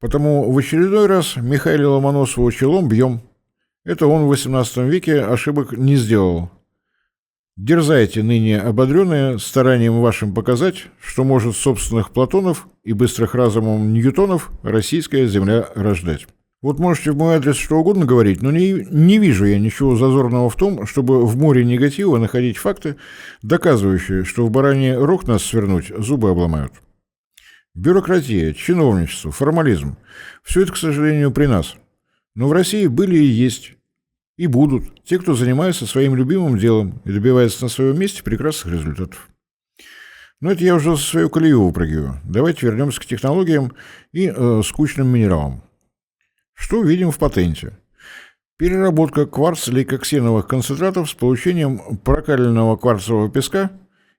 Потому 0.00 0.50
в 0.50 0.58
очередной 0.58 1.06
раз 1.06 1.36
Михаила 1.36 1.94
Ломоносова 1.94 2.52
челом 2.52 2.88
бьем. 2.88 3.20
Это 3.84 4.06
он 4.06 4.26
в 4.26 4.32
XVIII 4.32 4.88
веке 4.88 5.20
ошибок 5.22 5.72
не 5.72 5.96
сделал– 5.96 6.50
Дерзайте, 7.56 8.24
ныне 8.24 8.58
ободренные, 8.58 9.38
старанием 9.38 10.00
вашим 10.00 10.34
показать, 10.34 10.86
что 11.00 11.22
может 11.22 11.54
собственных 11.54 12.10
Платонов 12.10 12.66
и 12.82 12.92
быстрых 12.92 13.36
разумом 13.36 13.92
Ньютонов 13.92 14.50
российская 14.64 15.28
земля 15.28 15.68
рождать. 15.76 16.26
Вот 16.64 16.78
можете 16.78 17.10
в 17.10 17.16
мой 17.18 17.36
адрес 17.36 17.56
что 17.56 17.76
угодно 17.76 18.06
говорить, 18.06 18.40
но 18.40 18.50
не, 18.50 18.86
не 18.90 19.18
вижу 19.18 19.44
я 19.44 19.58
ничего 19.58 19.96
зазорного 19.96 20.48
в 20.48 20.56
том, 20.56 20.86
чтобы 20.86 21.26
в 21.26 21.36
море 21.36 21.62
негатива 21.62 22.16
находить 22.16 22.56
факты, 22.56 22.96
доказывающие, 23.42 24.24
что 24.24 24.46
в 24.46 24.50
баране 24.50 24.96
рог 24.96 25.28
нас 25.28 25.44
свернуть 25.44 25.92
зубы 25.94 26.30
обломают. 26.30 26.72
Бюрократия, 27.74 28.54
чиновничество, 28.54 29.30
формализм– 29.30 29.98
все 30.42 30.62
это, 30.62 30.72
к 30.72 30.78
сожалению, 30.78 31.32
при 31.32 31.44
нас. 31.44 31.74
Но 32.34 32.48
в 32.48 32.52
России 32.54 32.86
были 32.86 33.18
и 33.18 33.26
есть 33.26 33.74
и 34.38 34.46
будут 34.46 35.04
те, 35.04 35.18
кто 35.18 35.34
занимается 35.34 35.84
своим 35.84 36.14
любимым 36.16 36.56
делом 36.56 37.02
и 37.04 37.12
добивается 37.12 37.64
на 37.64 37.68
своем 37.68 37.98
месте 37.98 38.22
прекрасных 38.22 38.72
результатов. 38.72 39.28
Но 40.40 40.50
это 40.50 40.64
я 40.64 40.76
уже 40.76 40.96
свою 40.96 41.28
колею 41.28 41.62
выпрыгиваю. 41.62 42.22
Давайте 42.24 42.64
вернемся 42.64 43.02
к 43.02 43.04
технологиям 43.04 43.74
и 44.12 44.32
э, 44.34 44.62
скучным 44.64 45.08
минералам. 45.08 45.62
Что 46.54 46.82
видим 46.82 47.10
в 47.10 47.18
патенте? 47.18 47.78
Переработка 48.56 49.26
кварц-лейкоксеновых 49.26 50.46
концентратов 50.46 51.10
с 51.10 51.14
получением 51.14 51.98
прокаленного 51.98 52.76
кварцевого 52.76 53.28
песка, 53.28 53.72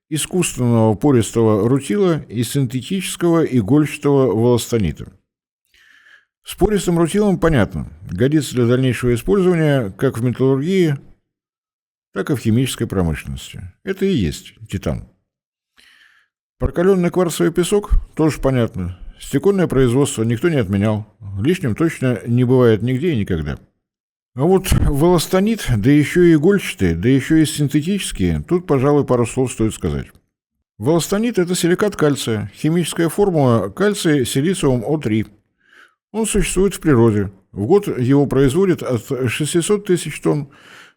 искусственного 0.09 0.93
пористого 0.95 1.67
рутила 1.67 2.19
и 2.23 2.43
синтетического 2.43 3.43
игольчатого 3.45 4.35
волостонита. 4.35 5.11
С 6.43 6.53
пористым 6.53 6.99
рутилом 6.99 7.39
понятно. 7.39 7.91
Годится 8.11 8.53
для 8.55 8.67
дальнейшего 8.67 9.15
использования 9.15 9.89
как 9.97 10.17
в 10.17 10.23
металлургии, 10.23 10.97
так 12.13 12.29
и 12.29 12.35
в 12.35 12.39
химической 12.39 12.85
промышленности. 12.85 13.73
Это 13.83 14.05
и 14.05 14.13
есть 14.13 14.53
титан. 14.69 15.09
Прокаленный 16.59 17.09
кварцевый 17.09 17.51
песок 17.51 17.91
тоже 18.15 18.39
понятно. 18.39 18.99
Стекольное 19.19 19.67
производство 19.67 20.23
никто 20.23 20.49
не 20.49 20.57
отменял. 20.57 21.05
Лишним 21.39 21.75
точно 21.75 22.19
не 22.27 22.43
бывает 22.43 22.81
нигде 22.81 23.11
и 23.11 23.17
никогда. 23.17 23.57
А 24.35 24.43
вот 24.43 24.71
волостонит, 24.71 25.65
да 25.77 25.89
еще 25.89 26.29
и 26.29 26.33
игольчатый, 26.35 26.95
да 26.95 27.07
еще 27.07 27.41
и 27.41 27.45
синтетические, 27.45 28.43
тут, 28.47 28.67
пожалуй, 28.67 29.05
пару 29.05 29.25
слов 29.25 29.51
стоит 29.51 29.73
сказать. 29.73 30.07
Волостонит– 30.77 31.39
это 31.39 31.55
силикат 31.55 31.95
кальция, 31.95 32.51
химическая 32.53 33.07
формула 33.07 33.69
кальция 33.69 34.25
силициум 34.25 34.83
О3. 34.83 35.25
Он 36.11 36.25
существует 36.25 36.73
в 36.73 36.81
природе. 36.81 37.31
В 37.53 37.65
год 37.65 37.87
его 37.87 38.25
производят 38.25 38.83
от 38.83 39.29
600 39.29 39.85
тысяч 39.85 40.19
тонн 40.19 40.49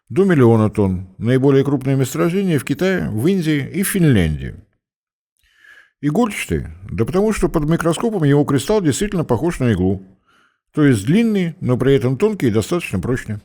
до 0.09 0.25
миллиона 0.25 0.69
тонн. 0.69 1.07
Наиболее 1.17 1.63
крупные 1.63 1.95
месторождения 1.95 2.59
в 2.59 2.65
Китае, 2.65 3.09
в 3.09 3.25
Индии 3.25 3.69
и 3.73 3.83
в 3.83 3.87
Финляндии. 3.87 4.55
Игольчатый? 6.01 6.67
Да 6.89 7.05
потому 7.05 7.33
что 7.33 7.49
под 7.49 7.69
микроскопом 7.69 8.23
его 8.23 8.43
кристалл 8.45 8.81
действительно 8.81 9.25
похож 9.25 9.59
на 9.59 9.71
иглу. 9.71 10.01
То 10.73 10.83
есть 10.83 11.05
длинный, 11.05 11.55
но 11.61 11.77
при 11.77 11.95
этом 11.95 12.17
тонкий 12.17 12.47
и 12.47 12.51
достаточно 12.51 12.99
прочный. 12.99 13.37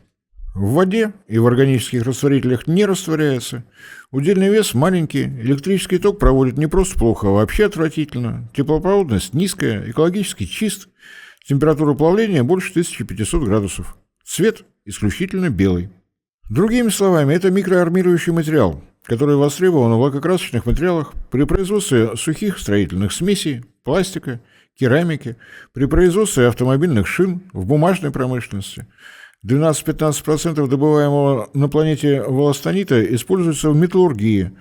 В 0.55 0.75
воде 0.75 1.13
и 1.27 1.39
в 1.39 1.47
органических 1.47 2.03
растворителях 2.05 2.67
не 2.69 2.85
растворяется. 2.87 3.65
Удельный 4.13 4.51
вес 4.51 4.73
маленький, 4.75 5.25
электрический 5.25 5.99
ток 5.99 6.21
проводит 6.21 6.59
не 6.59 6.69
просто 6.69 6.97
плохо, 6.97 7.29
а 7.29 7.33
вообще 7.33 7.67
отвратительно. 7.67 8.49
Теплопроводность 8.55 9.35
низкая, 9.35 9.91
экологически 9.91 10.45
чист– 10.45 10.89
Температура 11.47 11.93
плавления 11.93 12.43
больше 12.43 12.71
1500 12.71 13.45
градусов. 13.45 13.97
Цвет 14.25 14.65
исключительно 14.87 15.51
белый. 15.51 15.91
Другими 16.49 16.89
словами, 16.89 17.35
это 17.35 17.51
микроармирующий 17.51 18.33
материал, 18.33 18.83
который 19.05 19.37
востребован 19.37 19.93
в 19.93 20.01
лакокрасочных 20.01 20.67
материалах 20.67 21.13
при 21.31 21.45
производстве 21.45 22.17
сухих 22.17 22.59
строительных 22.59 23.13
смесей, 23.13 23.63
пластика, 23.83 24.41
керамики, 24.79 25.37
при 25.73 25.87
производстве 25.87 26.49
автомобильных 26.49 27.07
шин, 27.07 27.43
в 27.53 27.67
бумажной 27.67 28.11
промышленности. 28.11 28.87
12-15% 29.47 30.67
добываемого 30.67 31.51
на 31.53 31.69
планете 31.69 32.23
волостонита 32.23 33.03
используется 33.15 33.71
в 33.71 33.77
металлургии 33.77 34.53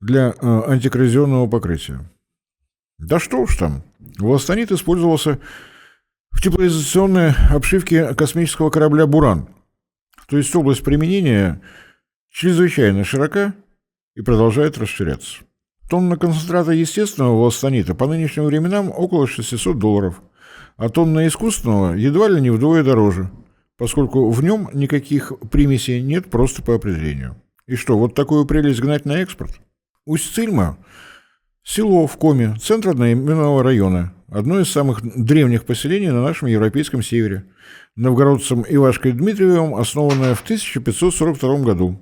для 0.00 0.34
э, 0.40 0.62
антикоррозионного 0.68 1.48
покрытия. 1.48 2.00
Да 2.98 3.18
что 3.18 3.38
уж 3.38 3.56
там, 3.56 3.82
волостонит 4.18 4.70
использовался 4.70 5.40
в 6.30 6.40
теплоизоляционной 6.40 7.32
обшивке 7.50 8.14
космического 8.14 8.70
корабля 8.70 9.06
«Буран». 9.08 9.48
То 10.28 10.36
есть 10.36 10.54
область 10.54 10.84
применения 10.84 11.60
чрезвычайно 12.30 13.04
широка 13.04 13.54
и 14.14 14.22
продолжает 14.22 14.78
расширяться. 14.78 15.42
Тонна 15.88 16.16
концентрата 16.16 16.72
естественного 16.72 17.36
волостонита 17.36 17.94
по 17.94 18.06
нынешним 18.06 18.44
временам 18.44 18.90
около 18.90 19.26
600 19.26 19.78
долларов, 19.78 20.22
а 20.76 20.88
тонна 20.88 21.26
искусственного 21.26 21.94
едва 21.94 22.28
ли 22.28 22.40
не 22.40 22.50
вдвое 22.50 22.82
дороже, 22.82 23.30
поскольку 23.76 24.30
в 24.30 24.42
нем 24.42 24.70
никаких 24.72 25.32
примесей 25.50 26.00
нет 26.00 26.30
просто 26.30 26.62
по 26.62 26.74
определению. 26.74 27.36
И 27.66 27.76
что, 27.76 27.98
вот 27.98 28.14
такую 28.14 28.44
прелесть 28.46 28.80
гнать 28.80 29.04
на 29.04 29.18
экспорт? 29.18 29.58
Усть-Цильма– 30.06 30.78
село 31.64 32.06
в 32.06 32.16
Коме, 32.16 32.56
центр 32.62 32.90
одноименного 32.90 33.62
района, 33.62 34.12
одно 34.28 34.60
из 34.60 34.70
самых 34.70 35.00
древних 35.02 35.64
поселений 35.64 36.10
на 36.10 36.22
нашем 36.22 36.48
европейском 36.48 37.02
севере, 37.02 37.44
новгородцем 37.96 38.64
Ивашкой 38.68 39.12
Дмитриевым, 39.12 39.74
основанное 39.74 40.34
в 40.34 40.42
1542 40.42 41.58
году. 41.60 41.98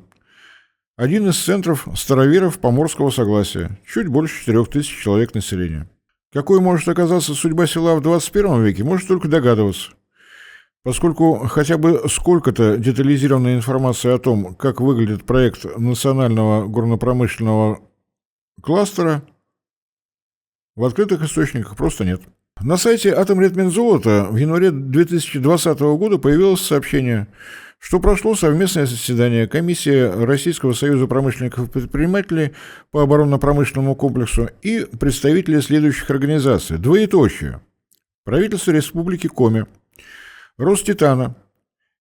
Один 1.02 1.28
из 1.28 1.42
центров 1.42 1.88
староверов 1.96 2.60
Поморского 2.60 3.10
согласия, 3.10 3.76
чуть 3.92 4.06
больше 4.06 4.44
4000 4.44 5.02
человек 5.02 5.34
населения. 5.34 5.90
Какой 6.32 6.60
может 6.60 6.88
оказаться 6.88 7.34
судьба 7.34 7.66
села 7.66 7.96
в 7.96 8.02
21 8.02 8.62
веке, 8.62 8.84
может 8.84 9.08
только 9.08 9.26
догадываться. 9.26 9.94
Поскольку 10.84 11.48
хотя 11.48 11.76
бы 11.76 12.04
сколько-то 12.08 12.76
детализированной 12.76 13.56
информации 13.56 14.14
о 14.14 14.18
том, 14.18 14.54
как 14.54 14.80
выглядит 14.80 15.24
проект 15.24 15.64
национального 15.76 16.68
горнопромышленного 16.68 17.80
кластера, 18.62 19.24
в 20.76 20.84
открытых 20.84 21.24
источниках 21.24 21.76
просто 21.76 22.04
нет. 22.04 22.22
На 22.60 22.76
сайте 22.76 23.12
Атомретминзолота 23.12 24.28
в 24.30 24.36
январе 24.36 24.70
2020 24.70 25.80
года 25.80 26.18
появилось 26.18 26.60
сообщение, 26.60 27.26
что 27.82 27.98
прошло 27.98 28.36
совместное 28.36 28.86
заседание 28.86 29.48
комиссии 29.48 30.24
Российского 30.24 30.72
союза 30.72 31.08
промышленников 31.08 31.66
и 31.68 31.70
предпринимателей 31.70 32.52
по 32.92 33.00
оборонно-промышленному 33.00 33.96
комплексу 33.96 34.48
и 34.62 34.86
представители 35.00 35.58
следующих 35.58 36.08
организаций. 36.08 36.78
Двоеточие. 36.78 37.60
Правительство 38.24 38.70
Республики 38.70 39.26
Коми, 39.26 39.66
Роститана, 40.56 41.34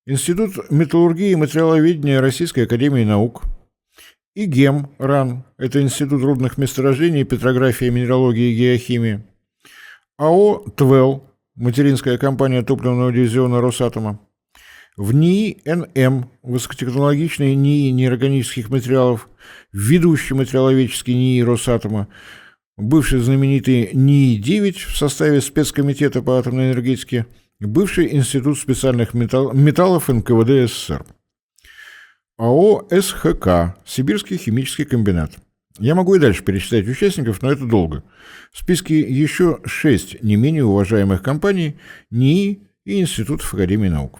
Институт 0.05 0.69
металлургии 0.69 1.31
и 1.31 1.35
материаловедения 1.35 2.21
Российской 2.21 2.65
Академии 2.65 3.03
Наук, 3.03 3.41
ИГЕМ 4.35 4.91
РАН, 4.99 5.43
это 5.57 5.81
Институт 5.81 6.21
рудных 6.21 6.59
месторождений, 6.59 7.23
петрографии, 7.23 7.89
минералогии 7.89 8.51
и 8.51 8.55
геохимии, 8.55 9.23
АО 10.19 10.63
«ТВЭЛ», 10.77 11.23
материнская 11.55 12.19
компания 12.19 12.61
топливного 12.61 13.11
дивизиона 13.11 13.61
Росатома, 13.61 14.19
в 15.01 15.15
НИИ 15.15 15.57
НМ, 15.65 16.29
высокотехнологичный 16.43 17.55
НИИ 17.55 17.89
неорганических 17.89 18.69
материалов, 18.69 19.29
ведущий 19.73 20.35
материаловедческий 20.35 21.15
НИИ 21.15 21.41
Росатома, 21.41 22.07
бывший 22.77 23.19
знаменитый 23.19 23.89
НИИ-9 23.93 24.73
в 24.73 24.95
составе 24.95 25.41
спецкомитета 25.41 26.21
по 26.21 26.37
атомной 26.37 26.69
энергетике, 26.71 27.25
бывший 27.59 28.15
Институт 28.15 28.59
специальных 28.59 29.15
металлов 29.15 30.07
НКВД 30.07 30.69
СССР. 30.69 31.03
АО 32.37 32.87
СХК, 32.91 33.75
Сибирский 33.83 34.37
химический 34.37 34.85
комбинат. 34.85 35.31
Я 35.79 35.95
могу 35.95 36.13
и 36.13 36.19
дальше 36.19 36.43
перечислять 36.43 36.87
участников, 36.87 37.41
но 37.41 37.51
это 37.51 37.65
долго. 37.65 38.03
В 38.51 38.59
списке 38.59 38.99
еще 38.99 39.61
шесть 39.65 40.21
не 40.21 40.35
менее 40.35 40.65
уважаемых 40.65 41.23
компаний, 41.23 41.77
НИИ 42.11 42.61
и 42.85 43.01
институтов 43.01 43.51
Академии 43.51 43.89
наук. 43.89 44.19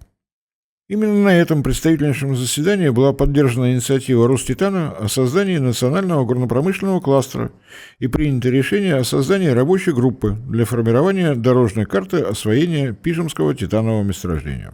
Именно 0.92 1.24
на 1.24 1.34
этом 1.34 1.64
представительном 1.64 2.36
заседании 2.36 2.90
была 2.90 3.14
поддержана 3.14 3.72
инициатива 3.72 4.28
Роститана 4.28 4.92
о 4.92 5.08
создании 5.08 5.58
национального 5.58 6.26
горнопромышленного 6.26 7.00
кластера 7.00 7.54
и 8.00 8.08
принято 8.08 8.50
решение 8.50 8.96
о 8.98 9.06
создании 9.06 9.48
рабочей 9.48 9.94
группы 9.94 10.36
для 10.50 10.66
формирования 10.66 11.34
дорожной 11.34 11.86
карты 11.86 12.18
освоения 12.18 12.92
Пижемского 12.92 13.56
титанового 13.56 14.04
месторождения. 14.04 14.74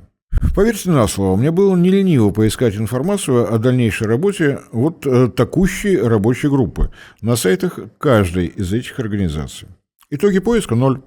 Поверьте 0.55 0.89
на 0.89 1.05
слово, 1.05 1.37
мне 1.37 1.51
было 1.51 1.75
не 1.75 1.91
лениво 1.91 2.31
поискать 2.31 2.77
информацию 2.77 3.53
о 3.53 3.59
дальнейшей 3.59 4.07
работе 4.07 4.61
вот 4.71 5.05
э, 5.05 5.27
такущей 5.27 6.01
рабочей 6.01 6.47
группы 6.47 6.89
на 7.21 7.35
сайтах 7.35 7.77
каждой 7.99 8.47
из 8.47 8.73
этих 8.73 8.99
организаций. 8.99 9.67
Итоги 10.09 10.39
поиска– 10.39 10.73
ноль. 10.75 10.99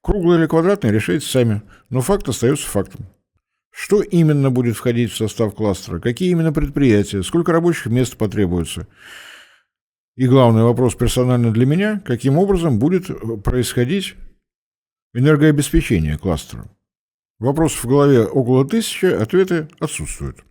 Круглый 0.00 0.38
или 0.38 0.46
квадратный 0.46 0.92
решайте 0.92 1.26
сами, 1.26 1.60
но 1.90 2.00
факт 2.00 2.26
остается 2.26 2.66
фактом. 2.66 3.04
Что 3.76 4.02
именно 4.02 4.52
будет 4.52 4.76
входить 4.76 5.10
в 5.10 5.16
состав 5.16 5.52
кластера, 5.54 5.98
какие 5.98 6.30
именно 6.30 6.52
предприятия, 6.52 7.24
сколько 7.24 7.50
рабочих 7.50 7.86
мест 7.86 8.16
потребуется. 8.16 8.86
И 10.14 10.28
главный 10.28 10.62
вопрос 10.62 10.94
персонально 10.94 11.52
для 11.52 11.66
меня, 11.66 12.00
каким 12.06 12.38
образом 12.38 12.78
будет 12.78 13.08
происходить 13.42 14.14
энергообеспечение 15.12 16.16
кластера. 16.16 16.70
Вопросов 17.40 17.82
в 17.82 17.88
голове 17.88 18.22
около 18.22 18.64
тысячи, 18.64 19.06
ответы 19.06 19.68
отсутствуют. 19.80 20.44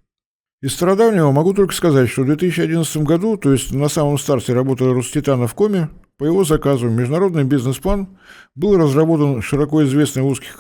Из 0.64 0.76
стародавнего 0.76 1.30
могу 1.34 1.54
только 1.54 1.74
сказать, 1.74 2.10
что 2.10 2.22
в 2.22 2.26
2011 2.26 2.98
году, 3.00 3.36
то 3.36 3.52
есть 3.52 3.74
на 3.74 3.90
самом 3.90 4.18
старте 4.18 4.54
работы 4.54 4.86
Роститана 4.86 5.46
в 5.46 5.54
Коме, 5.56 5.90
по 6.18 6.24
его 6.24 6.46
заказу 6.46 6.90
международный 6.90 7.44
бизнес-план 7.44 8.08
был 8.56 8.78
разработан 8.78 9.42
широко 9.42 9.84
известной 9.84 10.24
в 10.24 10.28
узких 10.28 10.58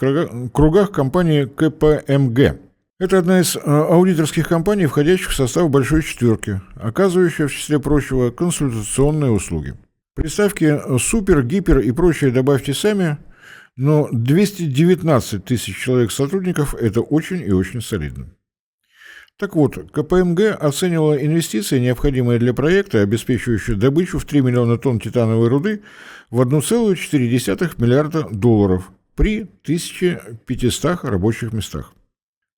кругах 0.52 0.92
компанией 0.92 1.46
КПМГ. 1.46 2.60
Это 3.00 3.18
одна 3.18 3.40
из 3.40 3.56
э, 3.56 3.60
аудиторских 3.62 4.50
компаний, 4.50 4.88
входящих 4.88 5.30
в 5.30 5.36
состав 5.36 5.70
Большой 5.70 6.04
Четверки, 6.04 6.60
оказывающая, 6.76 7.48
в 7.48 7.54
числе 7.54 7.80
прочего, 7.80 8.30
консультационные 8.30 9.32
услуги. 9.32 9.76
Приставки 10.16 10.82
«Супер», 11.00 11.44
«Гипер» 11.44 11.80
и 11.80 11.94
прочее 11.94 12.32
добавьте 12.32 12.74
сами– 12.74 13.20
но 13.76 14.08
219 14.12 15.46
тысяч 15.46 15.76
человек 15.78 16.12
сотрудников– 16.12 16.76
это 16.80 17.02
очень 17.02 17.42
и 17.42 17.52
очень 17.52 17.82
солидно. 17.82 18.28
Так 19.40 19.56
вот, 19.56 19.76
КПМГ 19.92 20.58
оценивала 20.60 21.16
инвестиции, 21.16 21.80
необходимые 21.80 22.40
для 22.40 22.54
проекта, 22.54 23.02
обеспечивающие 23.02 23.76
добычу 23.76 24.20
в 24.20 24.26
3 24.26 24.42
миллиона 24.42 24.78
тонн 24.78 25.00
титановой 25.00 25.48
руды, 25.48 25.82
в 26.30 26.40
1,4 26.42 27.74
миллиарда 27.78 28.28
долларов 28.32 28.92
при 29.16 29.42
1500 29.64 31.04
рабочих 31.04 31.52
местах. 31.54 31.94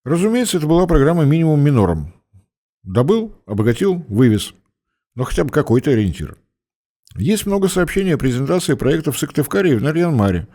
Разумеется, 0.03 0.57
это 0.57 0.67
была 0.67 0.85
программа 0.85 1.23
минимум 1.23 1.61
минором. 1.61 2.13
Добыл, 2.83 3.33
обогатил, 3.45 4.05
вывез. 4.07 4.53
Но 5.15 5.23
хотя 5.23 5.43
бы 5.43 5.49
какой-то 5.49 5.91
ориентир. 5.91 6.37
Есть 7.15 7.45
много 7.45 7.69
сообщений 7.69 8.13
о 8.15 8.17
презентации 8.17 8.73
проектов 8.73 9.15
в 9.15 9.19
Сыктывкаре 9.19 9.71
и 9.71 9.75
в 9.75 9.81
Нарьян-Маре, 9.81 10.47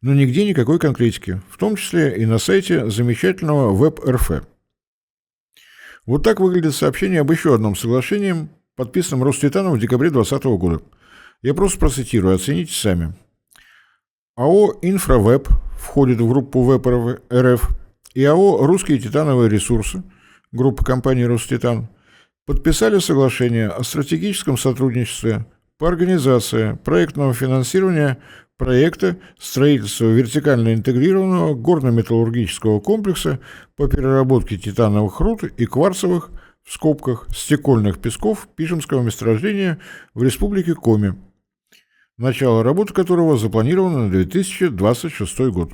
но 0.00 0.14
нигде 0.14 0.44
никакой 0.44 0.78
конкретики, 0.78 1.42
в 1.50 1.58
том 1.58 1.74
числе 1.74 2.16
и 2.16 2.24
на 2.24 2.38
сайте 2.38 2.88
замечательного 2.88 3.72
веб-РФ. 3.72 4.30
Вот 6.08 6.22
так 6.22 6.40
выглядит 6.40 6.74
сообщение 6.74 7.20
об 7.20 7.30
еще 7.30 7.54
одном 7.54 7.76
соглашении, 7.76 8.48
подписанном 8.76 9.24
Роститаном 9.24 9.74
в 9.74 9.78
декабре 9.78 10.08
2020 10.08 10.44
года. 10.58 10.82
Я 11.42 11.52
просто 11.52 11.78
процитирую, 11.78 12.34
оцените 12.34 12.72
сами. 12.72 13.12
АО 14.34 14.78
«Инфравеб» 14.80 15.48
входит 15.78 16.18
в 16.18 16.26
группу 16.26 16.62
Веб 16.62 16.86
РФ 17.30 17.68
и 18.14 18.24
АО 18.24 18.66
«Русские 18.66 18.98
титановые 19.00 19.50
ресурсы» 19.50 20.02
группа 20.50 20.82
компании 20.82 21.24
«Роститан» 21.24 21.90
подписали 22.46 23.00
соглашение 23.00 23.68
о 23.68 23.82
стратегическом 23.82 24.56
сотрудничестве 24.56 25.44
по 25.76 25.88
организации 25.88 26.78
проектного 26.84 27.34
финансирования 27.34 28.16
проекта 28.58 29.16
строительства 29.38 30.06
вертикально 30.06 30.74
интегрированного 30.74 31.54
горно-металлургического 31.54 32.80
комплекса 32.80 33.40
по 33.76 33.88
переработке 33.88 34.58
титановых 34.58 35.20
руд 35.20 35.44
и 35.44 35.64
кварцевых 35.64 36.30
в 36.64 36.72
скобках 36.72 37.26
стекольных 37.34 37.98
песков 37.98 38.48
Пижемского 38.54 39.02
месторождения 39.02 39.78
в 40.12 40.22
Республике 40.22 40.74
Коми, 40.74 41.14
начало 42.18 42.62
работы 42.62 42.92
которого 42.92 43.38
запланировано 43.38 44.04
на 44.04 44.10
2026 44.10 45.38
год. 45.50 45.72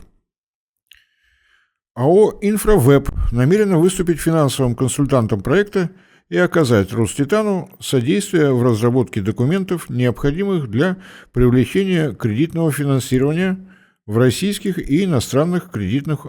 АО 1.97 2.39
«Инфравеб» 2.43 3.09
намерено 3.33 3.79
выступить 3.79 4.21
финансовым 4.21 4.75
консультантом 4.75 5.41
проекта 5.41 5.91
и 6.29 6.39
оказать 6.39 6.93
Роститану 6.93 7.71
содействие 7.81 8.53
в 8.53 8.63
разработке 8.63 9.21
документов, 9.21 9.91
необходимых 9.91 10.71
для 10.71 10.97
привлечения 11.33 12.13
кредитного 12.13 12.73
финансирования 12.73 13.59
в 14.07 14.19
российских 14.19 14.79
и 14.79 15.05
иностранных 15.05 15.71
кредитных 15.71 16.27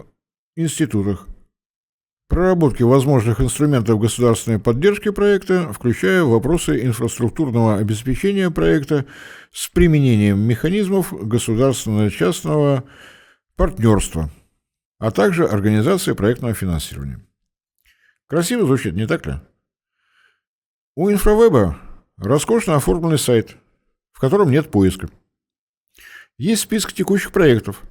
институтах, 0.54 1.26
проработке 2.28 2.84
возможных 2.84 3.40
инструментов 3.40 4.00
государственной 4.00 4.58
поддержки 4.58 5.10
проекта, 5.10 5.72
включая 5.72 6.22
вопросы 6.22 6.84
инфраструктурного 6.84 7.76
обеспечения 7.76 8.50
проекта 8.50 9.06
с 9.52 9.68
применением 9.68 10.40
механизмов 10.40 11.12
государственно-частного 11.12 12.84
партнерства, 13.56 14.30
а 14.98 15.10
также 15.10 15.46
организации 15.46 16.12
проектного 16.12 16.54
финансирования. 16.54 17.20
Красиво 18.26 18.66
звучит, 18.66 18.94
не 18.94 19.06
так 19.06 19.26
ли? 19.26 19.34
У 20.98 21.10
инфравеба 21.10 21.76
роскошно 22.16 22.74
оформленный 22.74 23.18
сайт, 23.18 23.58
в 24.14 24.18
котором 24.18 24.50
нет 24.50 24.70
поиска. 24.70 25.10
Есть 26.38 26.62
список 26.62 26.94
текущих 26.94 27.32
проектов. 27.32 27.82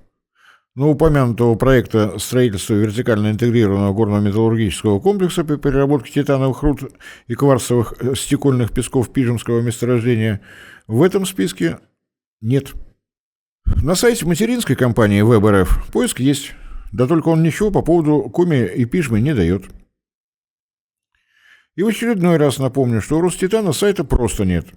Но 0.74 0.90
упомянутого 0.90 1.54
проекта 1.54 2.18
строительства 2.18 2.74
вертикально 2.74 3.30
интегрированного 3.30 3.94
горно-металлургического 3.94 5.00
комплекса 5.00 5.44
по 5.44 5.56
переработке 5.56 6.14
титановых 6.14 6.64
руд 6.64 6.92
и 7.28 7.36
кварцевых 7.36 7.94
э, 8.00 8.16
стекольных 8.16 8.74
песков 8.74 9.14
Пижемского 9.14 9.62
месторождения 9.62 10.42
в 10.88 11.04
этом 11.04 11.28
списке 11.28 11.78
нет. 12.42 12.74
На 13.66 13.94
сайте 13.94 14.26
материнской 14.26 14.76
компании 14.76 15.24
WebRF 15.24 15.92
поиск 15.92 16.20
есть, 16.22 16.54
да 16.92 17.06
только 17.06 17.28
он 17.28 17.44
ничего 17.44 17.70
по 17.70 17.84
поводу 17.84 18.30
Коми 18.32 18.66
и 18.66 18.86
Пижмы 18.86 19.22
не 19.22 19.36
дает. 19.36 19.66
И 21.76 21.84
в 21.84 21.88
очередной 21.88 22.38
раз 22.38 22.58
напомню, 22.58 23.02
что 23.02 23.18
у 23.18 23.22
Роститана 23.22 23.74
сайта 23.74 24.04
просто 24.04 24.46
нет. 24.46 24.68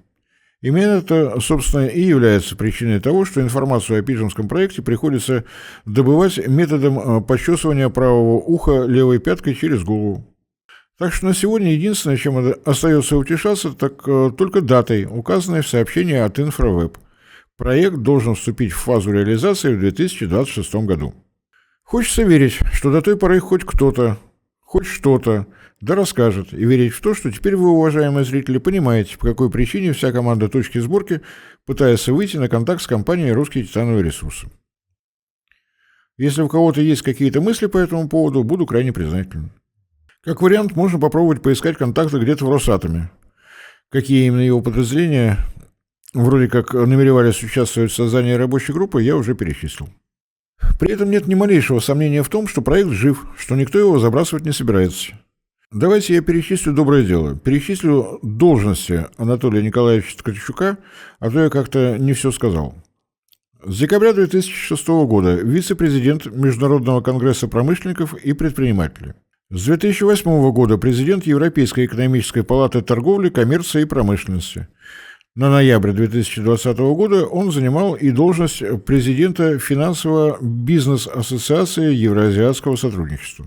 Именно 0.61 0.99
это, 0.99 1.39
собственно, 1.41 1.87
и 1.87 2.01
является 2.01 2.57
причиной 2.57 2.99
того, 2.99 3.25
что 3.25 3.41
информацию 3.41 4.01
о 4.01 4.03
пижемском 4.03 4.49
проекте 4.49 4.83
приходится 4.83 5.45
добывать 5.85 6.45
методом 6.49 6.99
э, 6.99 7.21
почесывания 7.21 7.89
правого 7.89 8.39
уха 8.39 8.85
левой 8.85 9.21
пяткой 9.21 9.55
через 9.55 9.85
голову. 9.85 10.27
Так 10.99 11.15
что 11.15 11.27
на 11.27 11.35
сегодня 11.35 11.73
единственное, 11.73 12.17
чем 12.17 12.55
остается 12.65 13.17
утешаться, 13.17 13.71
так 13.71 14.03
э, 14.09 14.33
только 14.37 14.61
датой, 14.61 15.05
указанной 15.05 15.63
в 15.63 15.69
сообщении 15.69 16.17
от 16.17 16.41
Инфравеб. 16.41 16.99
Проект 17.57 17.99
должен 17.99 18.35
вступить 18.35 18.73
в 18.73 18.79
фазу 18.79 19.13
реализации 19.13 19.77
в 19.77 19.79
2026 19.79 20.75
году. 20.87 21.15
Хочется 21.85 22.25
верить, 22.25 22.59
что 22.73 22.91
до 22.91 23.01
той 23.01 23.17
поры 23.17 23.39
хоть 23.39 23.65
кто-то, 23.65 24.19
хоть 24.69 24.85
что-то 24.85 25.47
да 25.81 25.95
расскажет 25.95 26.53
и 26.53 26.63
верить 26.63 26.93
в 26.93 27.01
то, 27.01 27.15
что 27.15 27.33
теперь 27.33 27.57
вы, 27.57 27.71
уважаемые 27.71 28.27
зрители, 28.27 28.59
понимаете, 28.59 29.17
по 29.17 29.27
какой 29.27 29.51
причине 29.51 29.95
вся 29.95 30.13
команда 30.13 30.51
«Точки 30.51 30.77
сборки» 30.77 31.23
пытается 31.65 32.13
выйти 32.13 32.37
на 32.37 32.51
контакт 32.51 32.83
с 32.83 32.87
компанией 32.87 33.33
«Русские 33.33 33.65
титановые 33.65 34.03
ресурсы». 34.03 34.51
Если 36.19 36.43
у 36.43 36.49
кого-то 36.49 36.83
есть 36.83 37.01
какие-то 37.01 37.41
мысли 37.41 37.65
по 37.65 37.79
этому 37.79 38.11
поводу, 38.11 38.45
буду 38.45 38.67
крайне 38.67 38.93
признателен. 38.93 39.53
Как 40.23 40.43
вариант, 40.43 40.77
можно 40.77 41.01
попробовать 41.01 41.41
поискать 41.41 41.79
контакты 41.79 42.19
где-то 42.19 42.45
в 42.45 42.53
Росатоме. 42.53 43.11
Какие 43.89 44.27
именно 44.27 44.43
его 44.43 44.61
подразделения 44.61 45.39
вроде 46.13 46.49
как 46.49 46.75
намеревались 46.75 47.43
участвовать 47.43 47.91
в 47.91 47.95
создании 47.95 48.35
рабочей 48.35 48.75
группы, 48.75 49.03
я 49.03 49.17
уже 49.17 49.35
перечислил. 49.35 49.89
При 50.79 50.93
этом 50.93 51.11
нет 51.11 51.27
ни 51.27 51.35
малейшего 51.35 51.81
сомнения 51.81 52.23
в 52.23 52.29
том, 52.29 52.47
что 52.47 52.63
проект 52.63 52.91
жив, 52.91 53.27
что 53.37 53.57
никто 53.57 53.79
его 53.79 53.99
забрасывать 53.99 54.45
не 54.45 54.53
собирается. 54.53 55.13
Давайте 55.71 56.15
я 56.15 56.23
перечислю 56.23 56.73
доброе 56.73 57.05
дело. 57.05 57.37
Перечислю 57.37 58.19
должности 58.23 59.07
Анатолия 59.19 59.63
Николаевича 59.63 60.17
Ткачука, 60.17 60.79
а 61.19 61.31
то 61.31 61.41
я 61.41 61.51
как-то 61.51 61.99
не 61.99 62.15
все 62.15 62.33
сказал. 62.33 62.75
С 63.65 63.77
декабря 63.77 64.13
2006 64.13 64.89
года 64.89 65.35
вице-президент 65.35 66.27
Международного 66.27 67.01
конгресса 67.01 67.49
промышленников 67.49 68.15
и 68.15 68.33
предпринимателей. 68.33 69.13
С 69.51 69.65
2008 69.65 70.53
года 70.53 70.79
президент 70.79 71.27
Европейской 71.27 71.87
экономической 71.87 72.45
палаты 72.45 72.81
торговли, 72.81 73.29
коммерции 73.29 73.83
и 73.83 73.87
промышленности. 73.87 74.69
На 75.39 75.51
ноябрь 75.51 75.93
2020 75.93 76.79
года 76.79 77.25
он 77.25 77.53
занимал 77.53 77.95
и 77.95 78.11
должность 78.11 78.61
президента 78.85 79.61
финансового 79.61 80.37
бизнес-ассоциации 80.41 81.95
Евроазиатского 81.95 82.75
сотрудничества. 82.75 83.47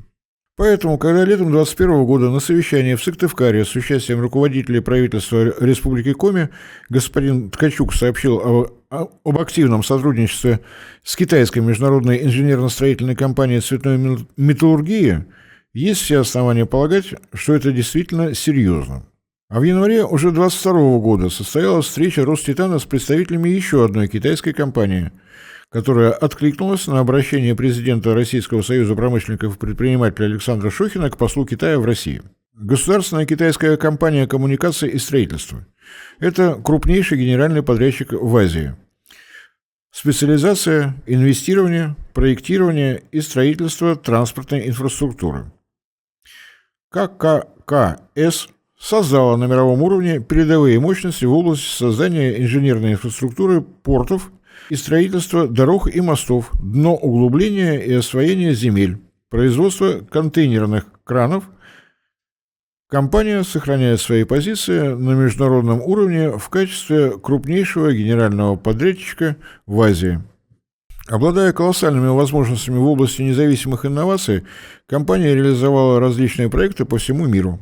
Поэтому, 0.56 0.97
когда 0.97 1.25
летом 1.25 1.51
2021 1.51 2.06
года 2.06 2.30
на 2.30 2.39
совещании 2.39 2.95
в 2.95 3.04
Сыктывкаре 3.04 3.65
с 3.65 3.75
участием 3.75 4.21
руководителей 4.21 4.80
правительства 4.80 5.54
Республики 5.60 6.13
Коми 6.13 6.47
господин 6.88 7.51
Ткачук 7.51 7.93
сообщил 7.93 8.38
о, 8.38 9.12
об 9.25 9.38
активном 9.38 9.84
сотрудничестве 9.84 10.62
с 11.04 11.17
китайской 11.17 11.60
международной 11.60 12.23
инженерно-строительной 12.23 13.17
компанией 13.17 13.60
цветной 13.60 14.25
металлургии, 14.38 15.25
есть 15.73 15.99
все 15.99 16.21
основания 16.21 16.65
полагать, 16.65 17.15
что 17.34 17.54
это 17.54 17.73
действительно 17.73 18.34
серьезно. 18.34 19.04
А 19.51 19.59
в 19.59 19.63
январе 19.63 20.03
уже 20.03 20.31
2022 20.31 20.97
года 20.99 21.29
состоялась 21.29 21.85
встреча 21.85 22.25
Роститана 22.25 22.79
с 22.79 22.85
представителями 22.85 23.49
еще 23.49 23.85
одной 23.85 24.07
китайской 24.07 24.53
компании– 24.53 25.11
которая 25.71 26.11
откликнулась 26.11 26.87
на 26.87 26.99
обращение 26.99 27.55
президента 27.55 28.13
Российского 28.13 28.61
союза 28.61 28.93
промышленников 28.93 29.55
и 29.55 29.59
предпринимателей 29.59 30.25
Александра 30.25 30.69
Шохина 30.69 31.09
к 31.09 31.17
послу 31.17 31.45
Китая 31.45 31.79
в 31.79 31.85
России. 31.85 32.21
Государственная 32.53 33.25
китайская 33.25 33.77
компания 33.77 34.27
коммуникации 34.27 34.89
и 34.89 34.97
строительства. 34.97 35.65
Это 36.19 36.55
крупнейший 36.55 37.17
генеральный 37.17 37.63
подрядчик 37.63 38.11
в 38.11 38.35
Азии. 38.35 38.75
Специализация, 39.91 40.93
инвестирование, 41.05 41.95
проектирование 42.13 43.03
и 43.11 43.21
строительство 43.21 43.95
транспортной 43.95 44.67
инфраструктуры. 44.67 45.51
КККС 46.89 48.49
создала 48.81 49.37
на 49.37 49.45
мировом 49.45 49.83
уровне 49.83 50.19
передовые 50.19 50.79
мощности 50.79 51.25
в 51.25 51.33
области 51.33 51.69
создания 51.69 52.41
инженерной 52.41 52.93
инфраструктуры 52.93 53.61
портов 53.61 54.31
и 54.69 54.75
строительство 54.75 55.47
дорог 55.47 55.93
и 55.93 56.01
мостов, 56.01 56.49
дно 56.61 56.95
углубления 56.95 57.79
и 57.79 57.93
освоение 57.93 58.55
земель, 58.55 58.97
производство 59.29 59.99
контейнерных 60.09 60.85
кранов. 61.03 61.43
Компания 62.89 63.43
сохраняет 63.43 64.01
свои 64.01 64.23
позиции 64.25 64.93
на 64.93 65.11
международном 65.11 65.81
уровне 65.81 66.29
в 66.31 66.49
качестве 66.49 67.11
крупнейшего 67.17 67.93
генерального 67.93 68.55
подрядчика 68.55 69.37
в 69.65 69.79
Азии. 69.79 70.21
Обладая 71.07 71.53
колоссальными 71.53 72.09
возможностями 72.09 72.77
в 72.77 72.85
области 72.85 73.21
независимых 73.21 73.85
инноваций, 73.85 74.43
компания 74.87 75.33
реализовала 75.33 75.99
различные 75.99 76.49
проекты 76.49 76.85
по 76.85 76.97
всему 76.97 77.27
миру. 77.27 77.59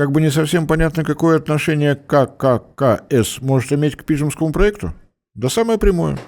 Как 0.00 0.12
бы 0.12 0.22
не 0.22 0.30
совсем 0.30 0.66
понятно, 0.66 1.04
какое 1.04 1.36
отношение 1.36 1.94
КККС 1.94 3.42
может 3.42 3.70
иметь 3.74 3.96
к 3.96 4.04
пижемскому 4.04 4.50
проекту? 4.50 4.94
Да 5.34 5.50
самое 5.50 5.78
прямое. 5.78 6.18